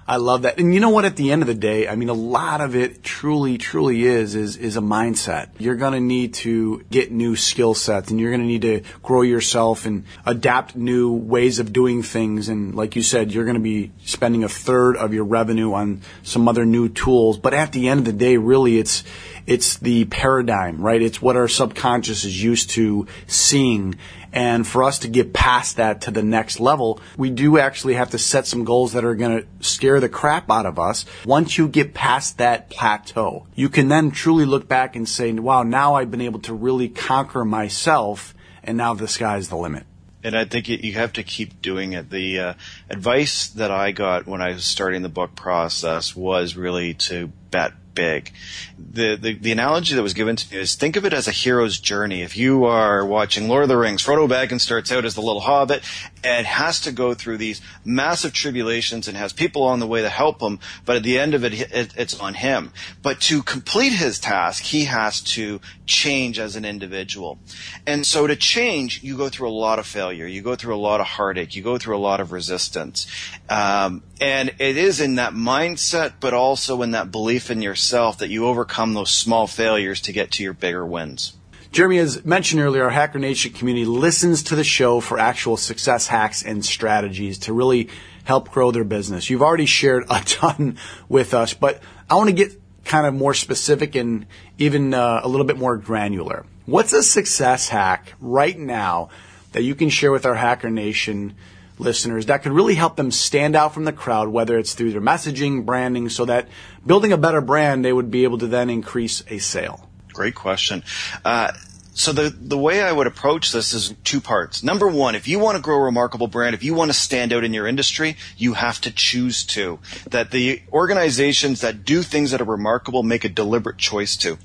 I 0.07 0.17
love 0.17 0.41
that. 0.41 0.59
And 0.59 0.73
you 0.73 0.79
know 0.79 0.89
what? 0.89 1.05
At 1.05 1.15
the 1.15 1.31
end 1.31 1.41
of 1.41 1.47
the 1.47 1.53
day, 1.53 1.87
I 1.87 1.95
mean, 1.95 2.09
a 2.09 2.13
lot 2.13 2.59
of 2.59 2.75
it 2.75 3.03
truly, 3.03 3.57
truly 3.57 4.03
is, 4.03 4.35
is, 4.35 4.57
is 4.57 4.75
a 4.75 4.81
mindset. 4.81 5.49
You're 5.59 5.75
going 5.75 5.93
to 5.93 5.99
need 5.99 6.33
to 6.35 6.83
get 6.89 7.11
new 7.11 7.35
skill 7.35 7.73
sets 7.73 8.09
and 8.09 8.19
you're 8.19 8.31
going 8.31 8.41
to 8.41 8.47
need 8.47 8.63
to 8.63 8.81
grow 9.03 9.21
yourself 9.21 9.85
and 9.85 10.05
adapt 10.25 10.75
new 10.75 11.13
ways 11.13 11.59
of 11.59 11.71
doing 11.71 12.03
things. 12.03 12.49
And 12.49 12.75
like 12.75 12.95
you 12.95 13.03
said, 13.03 13.31
you're 13.31 13.45
going 13.45 13.55
to 13.55 13.61
be 13.61 13.91
spending 14.03 14.43
a 14.43 14.49
third 14.49 14.97
of 14.97 15.13
your 15.13 15.23
revenue 15.23 15.73
on 15.73 16.01
some 16.23 16.47
other 16.47 16.65
new 16.65 16.89
tools. 16.89 17.37
But 17.37 17.53
at 17.53 17.71
the 17.71 17.87
end 17.87 17.99
of 17.99 18.05
the 18.05 18.13
day, 18.13 18.37
really, 18.37 18.79
it's, 18.79 19.03
it's 19.47 19.77
the 19.77 20.05
paradigm, 20.05 20.81
right? 20.81 21.01
It's 21.01 21.21
what 21.21 21.35
our 21.35 21.47
subconscious 21.47 22.23
is 22.23 22.41
used 22.41 22.71
to 22.71 23.07
seeing. 23.27 23.95
And 24.33 24.65
for 24.65 24.83
us 24.83 24.99
to 24.99 25.09
get 25.09 25.33
past 25.33 25.75
that 25.75 26.01
to 26.01 26.11
the 26.11 26.23
next 26.23 26.59
level, 26.59 27.01
we 27.17 27.29
do 27.29 27.57
actually 27.57 27.95
have 27.95 28.11
to 28.11 28.17
set 28.17 28.47
some 28.47 28.63
goals 28.63 28.93
that 28.93 29.03
are 29.03 29.15
going 29.15 29.41
to 29.41 29.47
scare 29.59 29.99
the 29.99 30.07
crap 30.07 30.49
out 30.49 30.65
of 30.65 30.79
us. 30.79 31.05
Once 31.25 31.57
you 31.57 31.67
get 31.67 31.93
past 31.93 32.37
that 32.37 32.69
plateau, 32.69 33.45
you 33.55 33.67
can 33.67 33.89
then 33.89 34.11
truly 34.11 34.45
look 34.45 34.67
back 34.67 34.95
and 34.95 35.07
say, 35.07 35.31
wow, 35.33 35.63
now 35.63 35.95
I've 35.95 36.11
been 36.11 36.21
able 36.21 36.39
to 36.41 36.53
really 36.53 36.87
conquer 36.87 37.43
myself 37.43 38.33
and 38.63 38.77
now 38.77 38.93
the 38.93 39.07
sky's 39.07 39.49
the 39.49 39.57
limit. 39.57 39.85
and 40.23 40.37
I 40.37 40.45
think 40.45 40.69
you 40.69 40.93
have 40.93 41.13
to 41.13 41.23
keep 41.23 41.61
doing 41.61 41.93
it. 41.93 42.09
The 42.09 42.39
uh, 42.39 42.53
advice 42.89 43.47
that 43.49 43.71
I 43.71 43.91
got 43.91 44.27
when 44.27 44.41
I 44.41 44.49
was 44.51 44.65
starting 44.65 45.01
the 45.01 45.09
book 45.09 45.35
process 45.35 46.15
was 46.15 46.55
really 46.55 46.93
to 47.09 47.27
bet 47.49 47.73
big. 47.93 48.31
The, 48.77 49.15
the, 49.15 49.33
the 49.33 49.51
analogy 49.51 49.95
that 49.95 50.01
was 50.01 50.13
given 50.13 50.35
to 50.35 50.53
me 50.53 50.61
is 50.61 50.75
think 50.75 50.95
of 50.95 51.05
it 51.05 51.13
as 51.13 51.27
a 51.27 51.31
hero's 51.31 51.79
journey. 51.79 52.21
If 52.21 52.37
you 52.37 52.65
are 52.65 53.05
watching 53.05 53.47
Lord 53.47 53.63
of 53.63 53.69
the 53.69 53.77
Rings, 53.77 54.03
Frodo 54.03 54.27
Baggins 54.29 54.61
starts 54.61 54.91
out 54.91 55.05
as 55.05 55.15
the 55.15 55.21
little 55.21 55.41
hobbit 55.41 55.83
and 56.23 56.45
has 56.45 56.79
to 56.81 56.91
go 56.91 57.13
through 57.13 57.37
these 57.37 57.61
massive 57.83 58.33
tribulations 58.33 59.07
and 59.07 59.17
has 59.17 59.33
people 59.33 59.63
on 59.63 59.79
the 59.79 59.87
way 59.87 60.01
to 60.01 60.09
help 60.09 60.41
him, 60.41 60.59
but 60.85 60.95
at 60.95 61.03
the 61.03 61.19
end 61.19 61.33
of 61.33 61.43
it, 61.43 61.53
it 61.53 61.93
it's 61.97 62.19
on 62.19 62.33
him. 62.33 62.71
But 63.01 63.19
to 63.21 63.43
complete 63.43 63.93
his 63.93 64.19
task, 64.19 64.63
he 64.63 64.85
has 64.85 65.21
to 65.21 65.59
change 65.85 66.39
as 66.39 66.55
an 66.55 66.65
individual. 66.65 67.39
And 67.85 68.05
so 68.05 68.27
to 68.27 68.35
change, 68.35 69.03
you 69.03 69.17
go 69.17 69.29
through 69.29 69.49
a 69.49 69.51
lot 69.51 69.79
of 69.79 69.85
failure. 69.85 70.25
You 70.25 70.41
go 70.41 70.55
through 70.55 70.75
a 70.75 70.77
lot 70.77 71.01
of 71.01 71.07
heartache. 71.07 71.55
You 71.55 71.63
go 71.63 71.77
through 71.77 71.97
a 71.97 71.99
lot 71.99 72.19
of 72.19 72.31
resistance. 72.31 73.07
Um, 73.49 74.03
and 74.19 74.49
it 74.59 74.77
is 74.77 75.01
in 75.01 75.15
that 75.15 75.33
mindset, 75.33 76.13
but 76.19 76.33
also 76.33 76.81
in 76.83 76.91
that 76.91 77.11
belief 77.11 77.49
in 77.51 77.61
yourself 77.61 77.80
that 77.89 78.29
you 78.29 78.45
overcome 78.45 78.93
those 78.93 79.11
small 79.11 79.47
failures 79.47 80.01
to 80.01 80.13
get 80.13 80.31
to 80.31 80.43
your 80.43 80.53
bigger 80.53 80.85
wins. 80.85 81.33
Jeremy, 81.71 81.99
as 81.99 82.25
mentioned 82.25 82.61
earlier, 82.61 82.83
our 82.83 82.89
Hacker 82.89 83.17
Nation 83.17 83.53
community 83.53 83.85
listens 83.85 84.43
to 84.43 84.55
the 84.55 84.63
show 84.63 84.99
for 84.99 85.17
actual 85.17 85.55
success 85.55 86.07
hacks 86.07 86.43
and 86.43 86.65
strategies 86.65 87.37
to 87.39 87.53
really 87.53 87.89
help 88.25 88.51
grow 88.51 88.71
their 88.71 88.83
business. 88.83 89.29
You've 89.29 89.41
already 89.41 89.65
shared 89.65 90.03
a 90.09 90.21
ton 90.25 90.77
with 91.07 91.33
us, 91.33 91.53
but 91.53 91.81
I 92.09 92.15
want 92.15 92.29
to 92.29 92.35
get 92.35 92.61
kind 92.83 93.07
of 93.07 93.13
more 93.13 93.33
specific 93.33 93.95
and 93.95 94.25
even 94.57 94.93
uh, 94.93 95.21
a 95.23 95.27
little 95.27 95.45
bit 95.45 95.57
more 95.57 95.77
granular. 95.77 96.45
What's 96.65 96.93
a 96.93 97.03
success 97.03 97.69
hack 97.69 98.13
right 98.19 98.57
now 98.57 99.09
that 99.53 99.63
you 99.63 99.75
can 99.75 99.89
share 99.89 100.11
with 100.11 100.25
our 100.25 100.35
Hacker 100.35 100.69
Nation 100.69 101.35
listeners 101.81 102.27
that 102.27 102.43
could 102.43 102.51
really 102.51 102.75
help 102.75 102.95
them 102.95 103.11
stand 103.11 103.55
out 103.55 103.73
from 103.73 103.85
the 103.85 103.91
crowd, 103.91 104.29
whether 104.29 104.57
it's 104.57 104.73
through 104.73 104.91
their 104.91 105.01
messaging, 105.01 105.65
branding, 105.65 106.09
so 106.09 106.25
that 106.25 106.47
building 106.85 107.11
a 107.11 107.17
better 107.17 107.41
brand, 107.41 107.83
they 107.83 107.93
would 107.93 108.11
be 108.11 108.23
able 108.23 108.37
to 108.39 108.47
then 108.47 108.69
increase 108.69 109.23
a 109.27 109.37
sale? 109.37 109.89
Great 110.13 110.35
question. 110.35 110.83
Uh, 111.23 111.51
so 111.93 112.13
the 112.13 112.29
the 112.29 112.57
way 112.57 112.81
I 112.81 112.91
would 112.91 113.07
approach 113.07 113.51
this 113.51 113.73
is 113.73 113.93
two 114.03 114.21
parts. 114.21 114.63
Number 114.63 114.87
one, 114.87 115.13
if 115.13 115.27
you 115.27 115.39
want 115.39 115.57
to 115.57 115.61
grow 115.61 115.75
a 115.75 115.83
remarkable 115.83 116.27
brand, 116.27 116.55
if 116.55 116.63
you 116.63 116.73
want 116.73 116.89
to 116.89 116.97
stand 116.97 117.33
out 117.33 117.43
in 117.43 117.53
your 117.53 117.67
industry, 117.67 118.15
you 118.37 118.53
have 118.53 118.79
to 118.81 118.91
choose 118.91 119.43
to. 119.47 119.79
That 120.09 120.31
the 120.31 120.61
organizations 120.71 121.61
that 121.61 121.83
do 121.83 122.01
things 122.01 122.31
that 122.31 122.41
are 122.41 122.45
remarkable 122.45 123.03
make 123.03 123.25
a 123.25 123.29
deliberate 123.29 123.77
choice 123.77 124.15
to. 124.17 124.37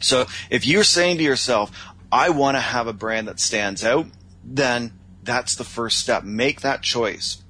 So 0.00 0.26
if 0.50 0.66
you're 0.66 0.84
saying 0.84 1.16
to 1.18 1.24
yourself, 1.24 1.70
I 2.12 2.28
want 2.30 2.56
to 2.56 2.60
have 2.60 2.86
a 2.86 2.92
brand 2.92 3.28
that 3.28 3.40
stands 3.40 3.82
out, 3.82 4.06
then 4.44 4.92
that's 5.22 5.54
the 5.54 5.64
first 5.64 5.98
step. 5.98 6.22
Make 6.22 6.60
that 6.60 6.82
choice. 6.82 7.42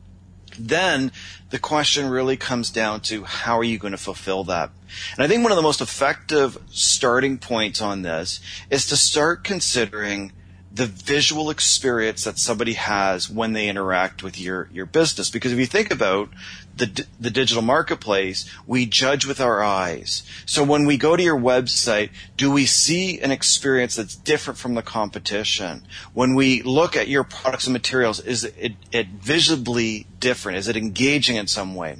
Then 0.58 1.12
the 1.50 1.58
question 1.58 2.08
really 2.08 2.36
comes 2.36 2.70
down 2.70 3.00
to 3.02 3.24
how 3.24 3.58
are 3.58 3.64
you 3.64 3.78
going 3.78 3.92
to 3.92 3.98
fulfill 3.98 4.44
that? 4.44 4.70
And 5.14 5.24
I 5.24 5.28
think 5.28 5.42
one 5.42 5.52
of 5.52 5.56
the 5.56 5.62
most 5.62 5.80
effective 5.80 6.58
starting 6.70 7.38
points 7.38 7.80
on 7.80 8.02
this 8.02 8.40
is 8.70 8.86
to 8.88 8.96
start 8.96 9.44
considering 9.44 10.32
the 10.72 10.86
visual 10.86 11.50
experience 11.50 12.24
that 12.24 12.38
somebody 12.38 12.72
has 12.72 13.30
when 13.30 13.52
they 13.52 13.68
interact 13.68 14.24
with 14.24 14.40
your, 14.40 14.68
your 14.72 14.86
business. 14.86 15.30
Because 15.30 15.52
if 15.52 15.58
you 15.58 15.66
think 15.66 15.92
about 15.92 16.30
the, 16.76 17.06
the 17.20 17.30
digital 17.30 17.62
marketplace, 17.62 18.50
we 18.66 18.86
judge 18.86 19.26
with 19.26 19.40
our 19.40 19.62
eyes. 19.62 20.22
So 20.44 20.64
when 20.64 20.86
we 20.86 20.96
go 20.96 21.16
to 21.16 21.22
your 21.22 21.38
website, 21.38 22.10
do 22.36 22.50
we 22.50 22.66
see 22.66 23.20
an 23.20 23.30
experience 23.30 23.96
that's 23.96 24.16
different 24.16 24.58
from 24.58 24.74
the 24.74 24.82
competition? 24.82 25.86
When 26.12 26.34
we 26.34 26.62
look 26.62 26.96
at 26.96 27.08
your 27.08 27.24
products 27.24 27.66
and 27.66 27.72
materials, 27.72 28.20
is 28.20 28.44
it, 28.44 28.74
it 28.92 29.08
visibly 29.08 30.06
different? 30.18 30.58
Is 30.58 30.68
it 30.68 30.76
engaging 30.76 31.36
in 31.36 31.46
some 31.46 31.74
way? 31.74 31.98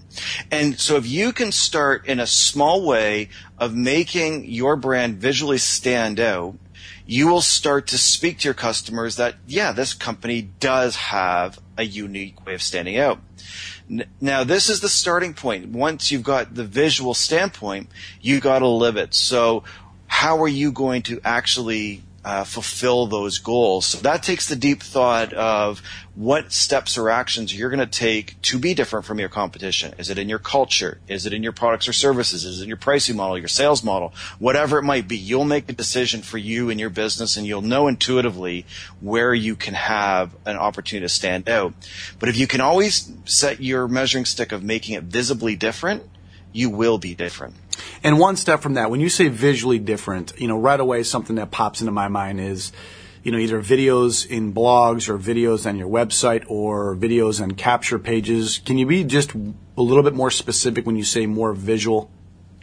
And 0.51 0.79
so 0.81 0.97
if 0.97 1.07
you 1.07 1.33
can 1.33 1.53
start 1.53 2.07
in 2.07 2.19
a 2.19 2.27
small 2.27 2.85
way 2.85 3.29
of 3.59 3.75
making 3.75 4.47
your 4.47 4.77
brand 4.77 5.19
visually 5.19 5.59
stand 5.59 6.19
out, 6.19 6.57
you 7.07 7.29
will 7.29 7.43
start 7.43 7.87
to 7.89 7.99
speak 7.99 8.39
to 8.39 8.45
your 8.45 8.55
customers 8.55 9.17
that, 9.17 9.35
yeah, 9.47 9.73
this 9.73 9.93
company 9.93 10.43
does 10.43 10.97
have 10.97 11.59
a 11.77 11.85
unique 11.85 12.45
way 12.47 12.55
of 12.55 12.63
standing 12.63 12.97
out. 12.97 13.21
Now, 14.21 14.45
this 14.45 14.71
is 14.71 14.81
the 14.81 14.89
starting 14.89 15.35
point. 15.35 15.69
Once 15.69 16.11
you've 16.11 16.23
got 16.23 16.55
the 16.55 16.65
visual 16.65 17.13
standpoint, 17.13 17.89
you 18.21 18.41
got 18.41 18.61
to 18.61 18.67
live 18.67 18.97
it. 18.97 19.15
So, 19.15 19.65
how 20.07 20.43
are 20.43 20.49
you 20.49 20.73
going 20.73 21.03
to 21.03 21.21
actually 21.25 22.03
uh, 22.25 22.45
fulfill 22.45 23.07
those 23.07 23.39
goals. 23.39 23.87
So 23.87 23.99
that 23.99 24.23
takes 24.23 24.49
the 24.49 24.57
deep 24.57 24.83
thought 24.83 25.33
of 25.35 25.83
what 26.15 26.53
steps 26.53 26.97
or 26.97 27.11
actions 27.11 27.55
you're 27.55 27.71
going 27.71 27.81
to 27.81 27.87
take 27.87 28.41
to 28.41 28.59
be 28.59 28.73
different 28.73 29.05
from 29.05 29.19
your 29.19 29.29
competition. 29.29 29.93
Is 29.99 30.11
it 30.11 30.19
in 30.19 30.29
your 30.29 30.39
culture? 30.39 30.99
Is 31.09 31.27
it 31.27 31.33
in 31.33 31.43
your 31.43 31.53
products 31.53 31.89
or 31.89 31.93
services? 31.93 32.45
Is 32.45 32.61
it 32.61 32.63
in 32.63 32.69
your 32.69 32.77
pricing 32.77 33.17
model, 33.17 33.37
your 33.37 33.49
sales 33.49 33.83
model? 33.83 34.15
Whatever 34.39 34.79
it 34.79 34.85
might 34.85 35.09
be, 35.09 35.17
you'll 35.17 35.45
make 35.45 35.69
a 35.69 35.73
decision 35.73 36.23
for 36.23 36.39
you 36.39 36.71
and 36.71 36.79
your 36.79 36.91
business 36.91 37.37
and 37.37 37.47
you'll 37.47 37.63
know 37.63 37.89
intuitively 37.89 38.65
where 39.01 39.35
you 39.35 39.57
can 39.57 39.75
have 39.75 40.35
an 40.47 40.57
opportunity 40.57 41.05
to 41.05 41.09
stand 41.09 41.49
out. 41.49 41.75
But 42.19 42.29
if 42.29 42.39
you 42.39 42.47
can 42.47 42.61
always 42.61 43.13
set 43.25 43.61
your 43.61 43.89
measuring 43.89 44.25
stick 44.25 44.53
of 44.53 44.63
making 44.63 44.95
it 44.95 45.05
visibly 45.05 45.57
different, 45.57 46.05
you 46.55 46.71
will 46.71 46.97
be 46.97 47.15
different. 47.15 47.55
And 48.03 48.19
one 48.19 48.37
step 48.37 48.61
from 48.61 48.75
that, 48.75 48.91
when 48.91 49.01
you 49.01 49.11
say 49.11 49.29
visually 49.29 49.79
different, 49.79 50.33
you 50.39 50.49
know, 50.49 50.59
right 50.59 50.79
away 50.79 51.03
something 51.03 51.37
that 51.37 51.51
pops 51.51 51.81
into 51.81 51.93
my 51.93 52.09
mind 52.09 52.41
is, 52.41 52.73
you 53.25 53.33
know, 53.33 53.39
either 53.39 53.61
videos 53.61 54.25
in 54.27 54.55
blogs 54.55 55.09
or 55.09 55.19
videos 55.19 55.67
on 55.67 55.77
your 55.77 55.89
website 55.89 56.45
or 56.47 56.95
videos 56.95 57.43
on 57.43 57.53
capture 57.53 57.99
pages. 57.99 58.59
Can 58.59 58.79
you 58.79 58.87
be 58.87 59.03
just 59.03 59.35
a 59.35 59.83
little 59.83 60.03
bit 60.03 60.15
more 60.15 60.31
specific 60.31 60.87
when 60.87 60.97
you 60.97 61.05
say 61.05 61.27
more 61.27 61.53
visual? 61.53 62.11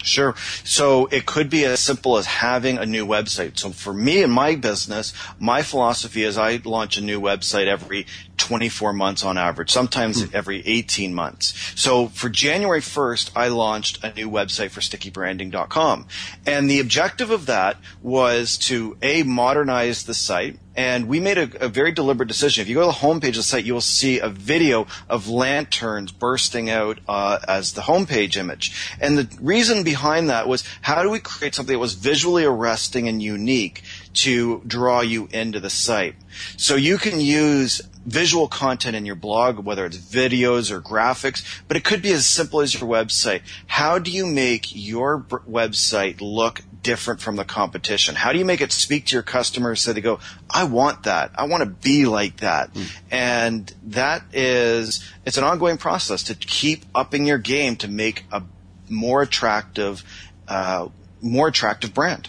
Sure. 0.03 0.35
So 0.63 1.07
it 1.07 1.25
could 1.25 1.49
be 1.49 1.65
as 1.65 1.79
simple 1.79 2.17
as 2.17 2.25
having 2.25 2.77
a 2.77 2.85
new 2.85 3.05
website. 3.05 3.59
So 3.59 3.71
for 3.71 3.93
me 3.93 4.23
and 4.23 4.31
my 4.31 4.55
business, 4.55 5.13
my 5.39 5.61
philosophy 5.61 6.23
is 6.23 6.37
I 6.37 6.59
launch 6.63 6.97
a 6.97 7.01
new 7.01 7.21
website 7.21 7.67
every 7.67 8.07
24 8.41 8.91
months 8.93 9.23
on 9.23 9.37
average, 9.37 9.69
sometimes 9.69 10.23
mm. 10.23 10.33
every 10.33 10.65
18 10.65 11.13
months. 11.13 11.53
So 11.79 12.07
for 12.07 12.27
January 12.27 12.81
1st, 12.81 13.31
I 13.35 13.49
launched 13.49 14.03
a 14.03 14.11
new 14.13 14.29
website 14.29 14.71
for 14.71 14.81
stickybranding.com. 14.81 16.07
And 16.45 16.69
the 16.69 16.79
objective 16.79 17.29
of 17.29 17.45
that 17.45 17.77
was 18.01 18.57
to 18.69 18.97
A, 19.03 19.21
modernize 19.23 20.03
the 20.03 20.15
site, 20.15 20.57
and 20.75 21.07
we 21.07 21.19
made 21.19 21.37
a, 21.37 21.65
a, 21.65 21.67
very 21.67 21.91
deliberate 21.91 22.27
decision. 22.27 22.61
If 22.61 22.69
you 22.69 22.75
go 22.75 22.81
to 22.81 22.87
the 22.87 23.05
homepage 23.05 23.29
of 23.29 23.35
the 23.35 23.43
site, 23.43 23.65
you 23.65 23.73
will 23.73 23.81
see 23.81 24.19
a 24.19 24.29
video 24.29 24.87
of 25.09 25.27
lanterns 25.27 26.11
bursting 26.11 26.69
out 26.69 26.99
uh, 27.09 27.39
as 27.47 27.73
the 27.73 27.81
homepage 27.81 28.37
image. 28.37 28.95
And 29.01 29.17
the 29.17 29.37
reason 29.41 29.83
behind 29.83 30.29
that 30.29 30.47
was 30.47 30.63
how 30.81 31.03
do 31.03 31.09
we 31.09 31.19
create 31.19 31.55
something 31.55 31.73
that 31.73 31.79
was 31.79 31.93
visually 31.95 32.45
arresting 32.45 33.09
and 33.09 33.21
unique 33.21 33.83
to 34.13 34.61
draw 34.65 35.01
you 35.01 35.27
into 35.31 35.59
the 35.59 35.69
site? 35.69 36.15
So 36.57 36.75
you 36.75 36.97
can 36.97 37.19
use 37.19 37.81
visual 38.05 38.47
content 38.47 38.95
in 38.95 39.05
your 39.05 39.15
blog, 39.15 39.59
whether 39.59 39.85
it's 39.85 39.97
videos 39.97 40.71
or 40.71 40.81
graphics, 40.81 41.61
but 41.67 41.77
it 41.77 41.83
could 41.83 42.01
be 42.01 42.11
as 42.11 42.25
simple 42.25 42.61
as 42.61 42.73
your 42.73 42.89
website. 42.89 43.41
How 43.67 43.99
do 43.99 44.11
you 44.11 44.25
make 44.25 44.75
your 44.75 45.21
website 45.21 46.19
look 46.19 46.61
different 46.81 47.21
from 47.21 47.35
the 47.35 47.45
competition? 47.45 48.15
How 48.15 48.33
do 48.33 48.39
you 48.39 48.45
make 48.45 48.61
it 48.61 48.71
speak 48.71 49.05
to 49.07 49.15
your 49.15 49.23
customers 49.23 49.81
so 49.81 49.93
they 49.93 50.01
go, 50.01 50.19
I 50.49 50.63
want 50.63 51.03
that. 51.03 51.31
I 51.35 51.45
want 51.45 51.61
to 51.61 51.69
be 51.69 52.05
like 52.05 52.37
that. 52.37 52.73
Mm. 52.73 52.97
And 53.11 53.73
that 53.87 54.23
is, 54.33 55.07
it's 55.25 55.37
an 55.37 55.43
ongoing 55.43 55.77
process 55.77 56.23
to 56.23 56.35
keep 56.35 56.85
upping 56.95 57.25
your 57.25 57.37
game 57.37 57.75
to 57.77 57.87
make 57.87 58.25
a 58.31 58.41
more 58.89 59.21
attractive, 59.21 60.03
uh, 60.47 60.89
more 61.21 61.47
attractive 61.47 61.93
brand. 61.93 62.27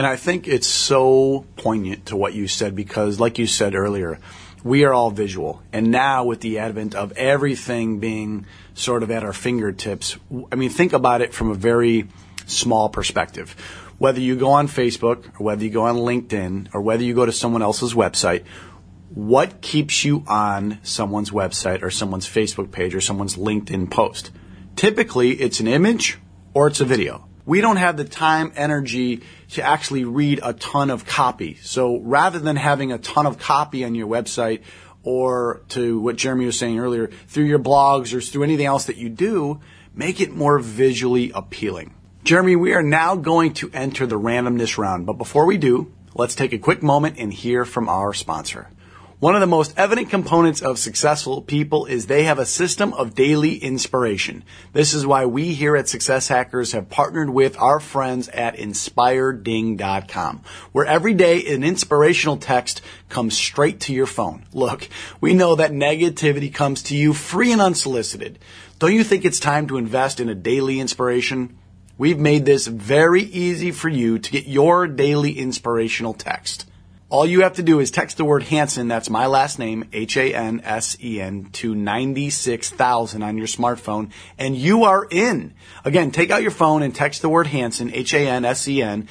And 0.00 0.06
I 0.06 0.16
think 0.16 0.48
it's 0.48 0.66
so 0.66 1.44
poignant 1.56 2.06
to 2.06 2.16
what 2.16 2.32
you 2.32 2.48
said 2.48 2.74
because, 2.74 3.20
like 3.20 3.38
you 3.38 3.46
said 3.46 3.74
earlier, 3.74 4.18
we 4.64 4.84
are 4.84 4.94
all 4.94 5.10
visual. 5.10 5.60
And 5.74 5.90
now 5.90 6.24
with 6.24 6.40
the 6.40 6.58
advent 6.58 6.94
of 6.94 7.12
everything 7.18 7.98
being 7.98 8.46
sort 8.72 9.02
of 9.02 9.10
at 9.10 9.24
our 9.24 9.34
fingertips, 9.34 10.16
I 10.50 10.54
mean, 10.54 10.70
think 10.70 10.94
about 10.94 11.20
it 11.20 11.34
from 11.34 11.50
a 11.50 11.54
very 11.54 12.08
small 12.46 12.88
perspective. 12.88 13.50
Whether 13.98 14.20
you 14.20 14.36
go 14.36 14.52
on 14.52 14.68
Facebook 14.68 15.38
or 15.38 15.44
whether 15.44 15.62
you 15.62 15.70
go 15.70 15.82
on 15.82 15.96
LinkedIn 15.96 16.74
or 16.74 16.80
whether 16.80 17.02
you 17.02 17.14
go 17.14 17.26
to 17.26 17.32
someone 17.32 17.60
else's 17.60 17.92
website, 17.92 18.46
what 19.10 19.60
keeps 19.60 20.02
you 20.02 20.24
on 20.26 20.78
someone's 20.82 21.30
website 21.30 21.82
or 21.82 21.90
someone's 21.90 22.26
Facebook 22.26 22.72
page 22.72 22.94
or 22.94 23.02
someone's 23.02 23.36
LinkedIn 23.36 23.90
post? 23.90 24.30
Typically, 24.76 25.32
it's 25.32 25.60
an 25.60 25.66
image 25.66 26.18
or 26.54 26.68
it's 26.68 26.80
a 26.80 26.86
video 26.86 27.26
we 27.46 27.60
don't 27.60 27.76
have 27.76 27.96
the 27.96 28.04
time, 28.04 28.52
energy 28.56 29.22
to 29.50 29.62
actually 29.62 30.04
read 30.04 30.40
a 30.42 30.52
ton 30.52 30.90
of 30.90 31.06
copy. 31.06 31.56
So 31.62 31.98
rather 31.98 32.38
than 32.38 32.56
having 32.56 32.92
a 32.92 32.98
ton 32.98 33.26
of 33.26 33.38
copy 33.38 33.84
on 33.84 33.94
your 33.94 34.08
website 34.08 34.62
or 35.02 35.62
to 35.70 36.00
what 36.00 36.16
Jeremy 36.16 36.46
was 36.46 36.58
saying 36.58 36.78
earlier, 36.78 37.08
through 37.28 37.44
your 37.44 37.58
blogs 37.58 38.14
or 38.14 38.20
through 38.20 38.44
anything 38.44 38.66
else 38.66 38.84
that 38.86 38.96
you 38.96 39.08
do, 39.08 39.60
make 39.94 40.20
it 40.20 40.32
more 40.32 40.58
visually 40.58 41.32
appealing. 41.34 41.94
Jeremy, 42.22 42.54
we 42.54 42.74
are 42.74 42.82
now 42.82 43.16
going 43.16 43.54
to 43.54 43.70
enter 43.72 44.06
the 44.06 44.18
randomness 44.18 44.76
round, 44.76 45.06
but 45.06 45.14
before 45.14 45.46
we 45.46 45.56
do, 45.56 45.90
let's 46.14 46.34
take 46.34 46.52
a 46.52 46.58
quick 46.58 46.82
moment 46.82 47.16
and 47.18 47.32
hear 47.32 47.64
from 47.64 47.88
our 47.88 48.12
sponsor. 48.12 48.68
One 49.20 49.34
of 49.34 49.42
the 49.42 49.46
most 49.46 49.74
evident 49.76 50.08
components 50.08 50.62
of 50.62 50.78
successful 50.78 51.42
people 51.42 51.84
is 51.84 52.06
they 52.06 52.22
have 52.22 52.38
a 52.38 52.46
system 52.46 52.94
of 52.94 53.14
daily 53.14 53.58
inspiration. 53.58 54.44
This 54.72 54.94
is 54.94 55.06
why 55.06 55.26
we 55.26 55.52
here 55.52 55.76
at 55.76 55.90
Success 55.90 56.28
Hackers 56.28 56.72
have 56.72 56.88
partnered 56.88 57.28
with 57.28 57.58
our 57.58 57.80
friends 57.80 58.30
at 58.30 58.56
inspireding.com, 58.56 60.40
where 60.72 60.86
every 60.86 61.12
day 61.12 61.44
an 61.52 61.62
inspirational 61.62 62.38
text 62.38 62.80
comes 63.10 63.36
straight 63.36 63.78
to 63.80 63.92
your 63.92 64.06
phone. 64.06 64.46
Look, 64.54 64.88
we 65.20 65.34
know 65.34 65.54
that 65.54 65.72
negativity 65.72 66.52
comes 66.52 66.82
to 66.84 66.96
you 66.96 67.12
free 67.12 67.52
and 67.52 67.60
unsolicited. 67.60 68.38
Don't 68.78 68.94
you 68.94 69.04
think 69.04 69.26
it's 69.26 69.38
time 69.38 69.66
to 69.66 69.76
invest 69.76 70.20
in 70.20 70.30
a 70.30 70.34
daily 70.34 70.80
inspiration? 70.80 71.58
We've 71.98 72.18
made 72.18 72.46
this 72.46 72.66
very 72.66 73.24
easy 73.24 73.70
for 73.70 73.90
you 73.90 74.18
to 74.18 74.30
get 74.30 74.46
your 74.46 74.86
daily 74.86 75.38
inspirational 75.38 76.14
text. 76.14 76.69
All 77.10 77.26
you 77.26 77.42
have 77.42 77.54
to 77.54 77.64
do 77.64 77.80
is 77.80 77.90
text 77.90 78.18
the 78.18 78.24
word 78.24 78.44
Hansen, 78.44 78.86
that's 78.86 79.10
my 79.10 79.26
last 79.26 79.58
name, 79.58 79.88
H-A-N-S-E-N, 79.92 81.48
to 81.54 81.74
96,000 81.74 83.22
on 83.24 83.36
your 83.36 83.48
smartphone, 83.48 84.12
and 84.38 84.56
you 84.56 84.84
are 84.84 85.08
in. 85.10 85.54
Again, 85.84 86.12
take 86.12 86.30
out 86.30 86.42
your 86.42 86.52
phone 86.52 86.84
and 86.84 86.94
text 86.94 87.20
the 87.20 87.28
word 87.28 87.48
Hansen, 87.48 87.92
H-A-N-S-E-N, 87.92 89.08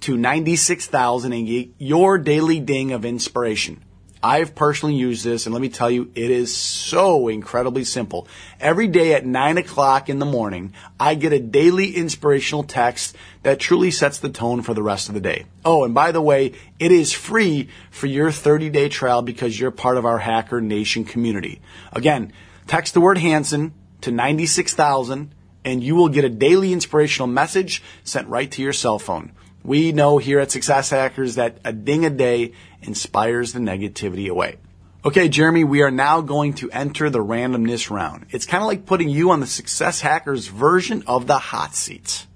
to 0.00 0.16
96,000 0.16 1.32
and 1.34 1.46
get 1.46 1.68
your 1.76 2.16
daily 2.16 2.58
ding 2.58 2.92
of 2.92 3.04
inspiration. 3.04 3.84
I've 4.22 4.54
personally 4.54 4.94
used 4.94 5.24
this, 5.24 5.46
and 5.46 5.52
let 5.52 5.60
me 5.60 5.68
tell 5.68 5.90
you, 5.90 6.12
it 6.14 6.30
is 6.30 6.56
so 6.56 7.26
incredibly 7.26 7.82
simple. 7.82 8.28
Every 8.60 8.86
day 8.86 9.14
at 9.14 9.26
9 9.26 9.58
o'clock 9.58 10.08
in 10.08 10.20
the 10.20 10.26
morning, 10.26 10.74
I 11.00 11.16
get 11.16 11.32
a 11.32 11.40
daily 11.40 11.96
inspirational 11.96 12.62
text 12.62 13.16
that 13.42 13.58
truly 13.58 13.90
sets 13.90 14.18
the 14.18 14.28
tone 14.28 14.62
for 14.62 14.74
the 14.74 14.82
rest 14.82 15.08
of 15.08 15.14
the 15.14 15.20
day. 15.20 15.46
Oh, 15.64 15.82
and 15.82 15.92
by 15.92 16.12
the 16.12 16.22
way, 16.22 16.52
it 16.78 16.92
is 16.92 17.12
free 17.12 17.68
for 17.90 18.06
your 18.06 18.30
30 18.30 18.70
day 18.70 18.88
trial 18.88 19.22
because 19.22 19.58
you're 19.58 19.72
part 19.72 19.96
of 19.96 20.06
our 20.06 20.18
Hacker 20.18 20.60
Nation 20.60 21.04
community. 21.04 21.60
Again, 21.92 22.32
text 22.68 22.94
the 22.94 23.00
word 23.00 23.18
Hansen 23.18 23.74
to 24.02 24.12
96,000 24.12 25.34
and 25.64 25.82
you 25.82 25.94
will 25.94 26.08
get 26.08 26.24
a 26.24 26.28
daily 26.28 26.72
inspirational 26.72 27.26
message 27.26 27.82
sent 28.04 28.28
right 28.28 28.50
to 28.52 28.62
your 28.62 28.72
cell 28.72 28.98
phone. 28.98 29.32
We 29.64 29.92
know 29.92 30.18
here 30.18 30.40
at 30.40 30.50
Success 30.50 30.90
Hackers 30.90 31.36
that 31.36 31.58
a 31.64 31.72
ding 31.72 32.04
a 32.04 32.10
day 32.10 32.52
inspires 32.82 33.52
the 33.52 33.60
negativity 33.60 34.28
away. 34.28 34.56
Okay, 35.04 35.28
Jeremy, 35.28 35.64
we 35.64 35.82
are 35.82 35.90
now 35.90 36.20
going 36.20 36.54
to 36.54 36.70
enter 36.70 37.10
the 37.10 37.24
randomness 37.24 37.90
round. 37.90 38.26
It's 38.30 38.46
kind 38.46 38.62
of 38.62 38.68
like 38.68 38.86
putting 38.86 39.08
you 39.08 39.32
on 39.32 39.40
the 39.40 39.46
Success 39.46 40.00
Hackers 40.00 40.46
version 40.46 41.02
of 41.08 41.26
the 41.26 41.38
hot 41.38 41.74
seats. 41.74 42.26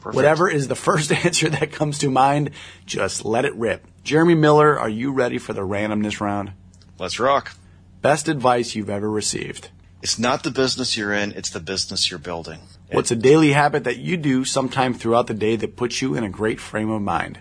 Perfect. 0.00 0.16
Whatever 0.16 0.50
is 0.50 0.68
the 0.68 0.74
first 0.88 1.10
answer 1.10 1.48
that 1.48 1.72
comes 1.72 1.98
to 2.00 2.10
mind, 2.10 2.50
just 2.84 3.24
let 3.24 3.46
it 3.46 3.54
rip. 3.54 3.86
Jeremy 4.02 4.34
Miller, 4.34 4.78
are 4.78 4.88
you 4.88 5.12
ready 5.12 5.38
for 5.38 5.54
the 5.54 5.62
randomness 5.62 6.20
round? 6.20 6.52
Let's 6.98 7.18
rock. 7.18 7.56
Best 8.02 8.28
advice 8.28 8.74
you've 8.74 8.90
ever 8.90 9.10
received. 9.10 9.70
It's 10.02 10.18
not 10.18 10.42
the 10.42 10.50
business 10.50 10.98
you're 10.98 11.14
in, 11.14 11.32
it's 11.32 11.48
the 11.48 11.58
business 11.58 12.10
you're 12.10 12.18
building. 12.18 12.60
What's 12.92 13.10
a 13.10 13.16
daily 13.16 13.52
habit 13.52 13.84
that 13.84 13.96
you 13.96 14.18
do 14.18 14.44
sometime 14.44 14.92
throughout 14.92 15.26
the 15.26 15.32
day 15.32 15.56
that 15.56 15.76
puts 15.76 16.02
you 16.02 16.14
in 16.14 16.22
a 16.22 16.28
great 16.28 16.60
frame 16.60 16.90
of 16.90 17.00
mind? 17.00 17.40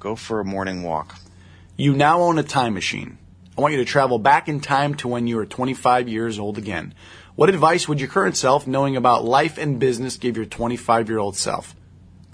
Go 0.00 0.16
for 0.16 0.40
a 0.40 0.44
morning 0.44 0.82
walk. 0.82 1.20
You 1.76 1.94
now 1.94 2.20
own 2.20 2.38
a 2.38 2.42
time 2.42 2.74
machine. 2.74 3.16
I 3.56 3.60
want 3.60 3.72
you 3.72 3.78
to 3.78 3.86
travel 3.86 4.18
back 4.18 4.46
in 4.46 4.60
time 4.60 4.94
to 4.96 5.08
when 5.08 5.26
you 5.26 5.36
were 5.36 5.46
25 5.46 6.06
years 6.06 6.38
old 6.38 6.58
again. 6.58 6.94
What 7.34 7.48
advice 7.48 7.88
would 7.88 7.98
your 7.98 8.10
current 8.10 8.36
self, 8.36 8.66
knowing 8.66 8.94
about 8.94 9.24
life 9.24 9.56
and 9.56 9.78
business, 9.78 10.18
give 10.18 10.36
your 10.36 10.44
25 10.44 11.08
year 11.08 11.18
old 11.18 11.34
self? 11.34 11.74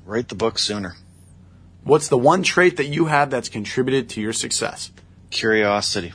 Write 0.04 0.28
the 0.28 0.34
book 0.34 0.58
sooner. 0.58 0.96
What's 1.84 2.08
the 2.08 2.18
one 2.18 2.42
trait 2.42 2.78
that 2.78 2.86
you 2.86 3.06
have 3.06 3.30
that's 3.30 3.48
contributed 3.48 4.08
to 4.10 4.20
your 4.20 4.32
success? 4.32 4.90
Curiosity. 5.30 6.12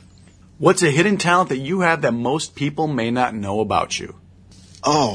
What's 0.58 0.82
a 0.82 0.90
hidden 0.90 1.16
talent 1.16 1.48
that 1.48 1.58
you 1.58 1.80
have 1.80 2.02
that 2.02 2.12
most 2.12 2.54
people 2.54 2.86
may 2.86 3.10
not 3.10 3.34
know 3.34 3.60
about 3.60 3.98
you? 3.98 4.16
Oh, 4.82 5.14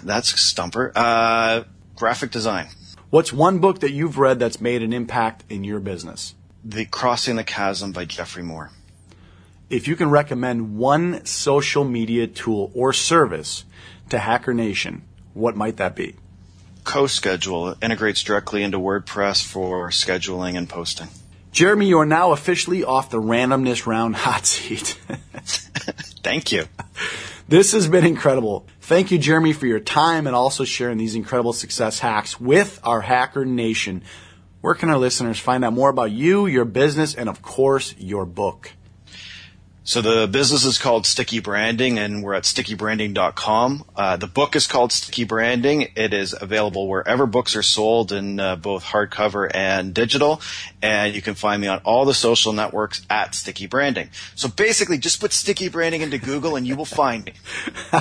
that's 0.02 0.32
a 0.32 0.38
stumper. 0.38 0.90
Uh, 0.94 1.64
graphic 1.96 2.30
design. 2.30 2.68
What's 3.10 3.30
one 3.30 3.58
book 3.58 3.80
that 3.80 3.92
you've 3.92 4.16
read 4.16 4.38
that's 4.38 4.60
made 4.60 4.82
an 4.82 4.94
impact 4.94 5.44
in 5.50 5.64
your 5.64 5.80
business? 5.80 6.34
The 6.64 6.84
Crossing 6.84 7.36
the 7.36 7.44
Chasm 7.44 7.90
by 7.90 8.04
Geoffrey 8.04 8.44
Moore. 8.44 8.70
If 9.68 9.88
you 9.88 9.96
can 9.96 10.10
recommend 10.10 10.76
one 10.76 11.24
social 11.26 11.82
media 11.82 12.28
tool 12.28 12.70
or 12.74 12.92
service 12.92 13.64
to 14.10 14.18
Hacker 14.18 14.54
Nation, 14.54 15.02
what 15.34 15.56
might 15.56 15.78
that 15.78 15.96
be? 15.96 16.14
CoSchedule 16.84 17.82
integrates 17.82 18.22
directly 18.22 18.62
into 18.62 18.78
WordPress 18.78 19.44
for 19.44 19.90
scheduling 19.90 20.56
and 20.56 20.68
posting. 20.68 21.08
Jeremy, 21.50 21.86
you 21.86 21.98
are 21.98 22.06
now 22.06 22.30
officially 22.30 22.84
off 22.84 23.10
the 23.10 23.20
randomness 23.20 23.84
round 23.84 24.14
hot 24.14 24.46
seat. 24.46 24.98
Thank 26.22 26.52
you. 26.52 26.66
This 27.48 27.72
has 27.72 27.88
been 27.88 28.06
incredible. 28.06 28.66
Thank 28.80 29.10
you, 29.10 29.18
Jeremy, 29.18 29.52
for 29.52 29.66
your 29.66 29.80
time 29.80 30.26
and 30.26 30.36
also 30.36 30.64
sharing 30.64 30.96
these 30.96 31.14
incredible 31.16 31.52
success 31.52 31.98
hacks 31.98 32.40
with 32.40 32.78
our 32.84 33.00
Hacker 33.00 33.44
Nation. 33.44 34.02
Where 34.62 34.74
can 34.74 34.90
our 34.90 34.98
listeners 34.98 35.40
find 35.40 35.64
out 35.64 35.72
more 35.72 35.90
about 35.90 36.12
you, 36.12 36.46
your 36.46 36.64
business, 36.64 37.16
and 37.16 37.28
of 37.28 37.42
course, 37.42 37.96
your 37.98 38.24
book? 38.24 38.70
So 39.82 40.00
the 40.00 40.28
business 40.28 40.64
is 40.64 40.78
called 40.78 41.04
Sticky 41.04 41.40
Branding, 41.40 41.98
and 41.98 42.22
we're 42.22 42.34
at 42.34 42.44
stickybranding.com. 42.44 43.84
Uh, 43.96 44.16
the 44.16 44.28
book 44.28 44.54
is 44.54 44.68
called 44.68 44.92
Sticky 44.92 45.24
Branding. 45.24 45.88
It 45.96 46.14
is 46.14 46.32
available 46.40 46.86
wherever 46.86 47.26
books 47.26 47.56
are 47.56 47.64
sold 47.64 48.12
in 48.12 48.38
uh, 48.38 48.54
both 48.54 48.84
hardcover 48.84 49.50
and 49.52 49.92
digital, 49.92 50.40
and 50.80 51.12
you 51.12 51.22
can 51.22 51.34
find 51.34 51.60
me 51.60 51.66
on 51.66 51.80
all 51.80 52.04
the 52.04 52.14
social 52.14 52.52
networks 52.52 53.04
at 53.10 53.34
Sticky 53.34 53.66
Branding. 53.66 54.10
So 54.36 54.46
basically, 54.46 54.98
just 54.98 55.18
put 55.18 55.32
Sticky 55.32 55.70
Branding 55.70 56.02
into 56.02 56.18
Google, 56.18 56.54
and 56.54 56.68
you 56.68 56.76
will 56.76 56.84
find 56.84 57.24
me. 57.24 57.32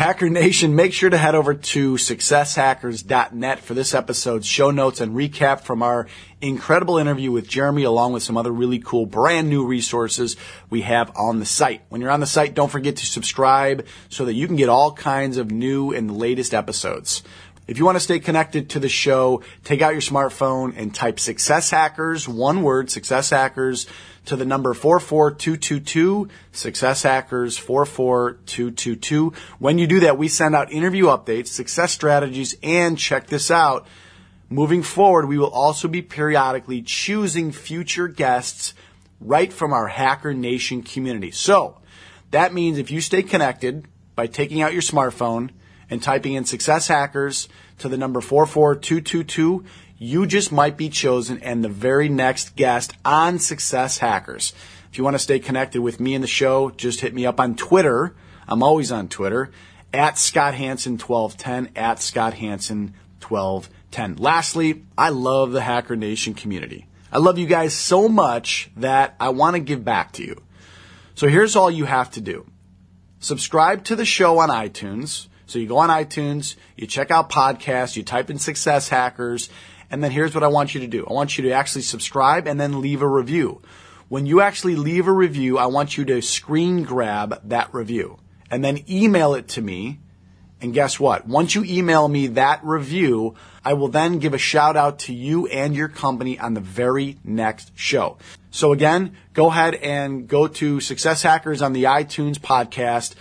Hacker 0.00 0.30
Nation, 0.30 0.74
make 0.74 0.94
sure 0.94 1.10
to 1.10 1.18
head 1.18 1.34
over 1.34 1.52
to 1.52 1.96
successhackers.net 1.96 3.60
for 3.60 3.74
this 3.74 3.92
episode's 3.92 4.46
show 4.46 4.70
notes 4.70 5.02
and 5.02 5.14
recap 5.14 5.60
from 5.60 5.82
our 5.82 6.06
incredible 6.40 6.96
interview 6.96 7.30
with 7.30 7.46
Jeremy, 7.46 7.82
along 7.82 8.14
with 8.14 8.22
some 8.22 8.38
other 8.38 8.50
really 8.50 8.78
cool 8.78 9.04
brand 9.04 9.50
new 9.50 9.66
resources 9.66 10.36
we 10.70 10.80
have 10.80 11.14
on 11.18 11.38
the 11.38 11.44
site. 11.44 11.82
When 11.90 12.00
you're 12.00 12.10
on 12.10 12.20
the 12.20 12.26
site, 12.26 12.54
don't 12.54 12.70
forget 12.70 12.96
to 12.96 13.04
subscribe 13.04 13.86
so 14.08 14.24
that 14.24 14.32
you 14.32 14.46
can 14.46 14.56
get 14.56 14.70
all 14.70 14.90
kinds 14.90 15.36
of 15.36 15.50
new 15.50 15.92
and 15.92 16.16
latest 16.16 16.54
episodes. 16.54 17.22
If 17.70 17.78
you 17.78 17.84
want 17.84 17.94
to 17.94 18.00
stay 18.00 18.18
connected 18.18 18.70
to 18.70 18.80
the 18.80 18.88
show, 18.88 19.44
take 19.62 19.80
out 19.80 19.92
your 19.92 20.00
smartphone 20.00 20.74
and 20.76 20.92
type 20.92 21.20
Success 21.20 21.70
Hackers, 21.70 22.28
one 22.28 22.64
word, 22.64 22.90
Success 22.90 23.30
Hackers, 23.30 23.86
to 24.24 24.34
the 24.34 24.44
number 24.44 24.74
44222, 24.74 26.28
Success 26.50 27.04
Hackers 27.04 27.56
44222. 27.58 29.32
When 29.60 29.78
you 29.78 29.86
do 29.86 30.00
that, 30.00 30.18
we 30.18 30.26
send 30.26 30.56
out 30.56 30.72
interview 30.72 31.04
updates, 31.04 31.46
success 31.46 31.92
strategies, 31.92 32.56
and 32.60 32.98
check 32.98 33.28
this 33.28 33.52
out. 33.52 33.86
Moving 34.48 34.82
forward, 34.82 35.28
we 35.28 35.38
will 35.38 35.46
also 35.46 35.86
be 35.86 36.02
periodically 36.02 36.82
choosing 36.82 37.52
future 37.52 38.08
guests 38.08 38.74
right 39.20 39.52
from 39.52 39.72
our 39.72 39.86
Hacker 39.86 40.34
Nation 40.34 40.82
community. 40.82 41.30
So 41.30 41.78
that 42.32 42.52
means 42.52 42.78
if 42.78 42.90
you 42.90 43.00
stay 43.00 43.22
connected 43.22 43.86
by 44.16 44.26
taking 44.26 44.60
out 44.60 44.72
your 44.72 44.82
smartphone 44.82 45.50
and 45.90 46.02
typing 46.02 46.34
in 46.34 46.44
Success 46.44 46.88
Hackers 46.88 47.48
to 47.78 47.88
the 47.88 47.98
number 47.98 48.20
44222, 48.20 49.64
you 49.98 50.26
just 50.26 50.50
might 50.52 50.76
be 50.76 50.88
chosen 50.88 51.38
and 51.42 51.62
the 51.62 51.68
very 51.68 52.08
next 52.08 52.56
guest 52.56 52.94
on 53.04 53.38
Success 53.38 53.98
Hackers. 53.98 54.54
If 54.90 54.98
you 54.98 55.04
want 55.04 55.14
to 55.14 55.18
stay 55.18 55.38
connected 55.38 55.82
with 55.82 56.00
me 56.00 56.14
and 56.14 56.24
the 56.24 56.28
show, 56.28 56.70
just 56.70 57.00
hit 57.00 57.12
me 57.14 57.26
up 57.26 57.38
on 57.38 57.54
Twitter. 57.54 58.14
I'm 58.48 58.62
always 58.62 58.90
on 58.90 59.08
Twitter 59.08 59.50
at 59.92 60.18
Scott 60.18 60.54
Hansen 60.54 60.98
1210 60.98 61.76
at 61.76 62.00
Scott 62.00 62.34
Hansen 62.34 62.94
1210. 63.20 64.16
Lastly, 64.16 64.84
I 64.96 65.10
love 65.10 65.52
the 65.52 65.60
Hacker 65.60 65.96
Nation 65.96 66.34
community. 66.34 66.86
I 67.12 67.18
love 67.18 67.38
you 67.38 67.46
guys 67.46 67.74
so 67.74 68.08
much 68.08 68.70
that 68.76 69.16
I 69.18 69.30
want 69.30 69.56
to 69.56 69.60
give 69.60 69.84
back 69.84 70.12
to 70.12 70.24
you. 70.24 70.40
So 71.14 71.28
here's 71.28 71.56
all 71.56 71.70
you 71.70 71.84
have 71.84 72.10
to 72.12 72.20
do. 72.20 72.46
Subscribe 73.18 73.84
to 73.84 73.96
the 73.96 74.04
show 74.04 74.38
on 74.38 74.48
iTunes. 74.48 75.26
So 75.50 75.58
you 75.58 75.66
go 75.66 75.78
on 75.78 75.88
iTunes, 75.88 76.54
you 76.76 76.86
check 76.86 77.10
out 77.10 77.28
podcasts, 77.28 77.96
you 77.96 78.04
type 78.04 78.30
in 78.30 78.38
success 78.38 78.88
hackers, 78.88 79.50
and 79.90 80.02
then 80.02 80.12
here's 80.12 80.32
what 80.32 80.44
I 80.44 80.46
want 80.46 80.74
you 80.74 80.80
to 80.82 80.86
do. 80.86 81.04
I 81.04 81.12
want 81.12 81.36
you 81.36 81.42
to 81.48 81.50
actually 81.50 81.82
subscribe 81.82 82.46
and 82.46 82.60
then 82.60 82.80
leave 82.80 83.02
a 83.02 83.08
review. 83.08 83.60
When 84.08 84.26
you 84.26 84.42
actually 84.42 84.76
leave 84.76 85.08
a 85.08 85.12
review, 85.12 85.58
I 85.58 85.66
want 85.66 85.98
you 85.98 86.04
to 86.04 86.22
screen 86.22 86.84
grab 86.84 87.40
that 87.48 87.74
review 87.74 88.18
and 88.48 88.64
then 88.64 88.84
email 88.88 89.34
it 89.34 89.48
to 89.48 89.60
me. 89.60 89.98
And 90.60 90.72
guess 90.72 91.00
what? 91.00 91.26
Once 91.26 91.56
you 91.56 91.64
email 91.64 92.06
me 92.06 92.28
that 92.28 92.64
review, 92.64 93.34
I 93.64 93.72
will 93.72 93.88
then 93.88 94.20
give 94.20 94.34
a 94.34 94.38
shout 94.38 94.76
out 94.76 95.00
to 95.00 95.12
you 95.12 95.48
and 95.48 95.74
your 95.74 95.88
company 95.88 96.38
on 96.38 96.54
the 96.54 96.60
very 96.60 97.18
next 97.24 97.72
show. 97.74 98.18
So 98.52 98.72
again, 98.72 99.16
go 99.32 99.48
ahead 99.48 99.74
and 99.74 100.28
go 100.28 100.46
to 100.46 100.78
Success 100.80 101.22
Hackers 101.22 101.60
on 101.60 101.72
the 101.72 101.84
iTunes 101.84 102.36
podcast 102.36 103.14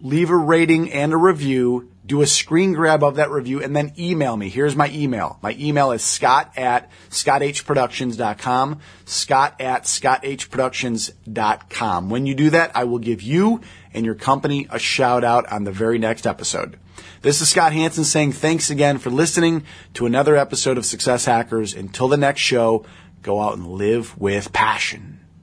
leave 0.00 0.30
a 0.30 0.36
rating 0.36 0.92
and 0.92 1.12
a 1.12 1.16
review, 1.16 1.90
do 2.06 2.20
a 2.20 2.26
screen 2.26 2.72
grab 2.72 3.02
of 3.02 3.16
that 3.16 3.30
review, 3.30 3.62
and 3.62 3.74
then 3.74 3.94
email 3.98 4.36
me. 4.36 4.50
Here's 4.50 4.76
my 4.76 4.90
email. 4.90 5.38
My 5.42 5.56
email 5.58 5.90
is 5.92 6.02
scott 6.02 6.52
at 6.56 6.90
scotthproductions.com, 7.10 8.80
scott 9.06 9.58
at 9.60 9.84
scotthproductions.com. 9.84 12.10
When 12.10 12.26
you 12.26 12.34
do 12.34 12.50
that, 12.50 12.72
I 12.74 12.84
will 12.84 12.98
give 12.98 13.22
you 13.22 13.62
and 13.94 14.04
your 14.04 14.14
company 14.14 14.66
a 14.70 14.78
shout 14.78 15.24
out 15.24 15.50
on 15.50 15.64
the 15.64 15.72
very 15.72 15.98
next 15.98 16.26
episode. 16.26 16.78
This 17.22 17.40
is 17.40 17.48
Scott 17.48 17.72
Hansen 17.72 18.04
saying 18.04 18.32
thanks 18.32 18.68
again 18.68 18.98
for 18.98 19.08
listening 19.08 19.64
to 19.94 20.04
another 20.04 20.36
episode 20.36 20.76
of 20.76 20.84
Success 20.84 21.24
Hackers. 21.24 21.72
Until 21.72 22.08
the 22.08 22.18
next 22.18 22.42
show, 22.42 22.84
go 23.22 23.40
out 23.40 23.56
and 23.56 23.66
live 23.66 24.18
with 24.18 24.52
passion. 24.52 25.23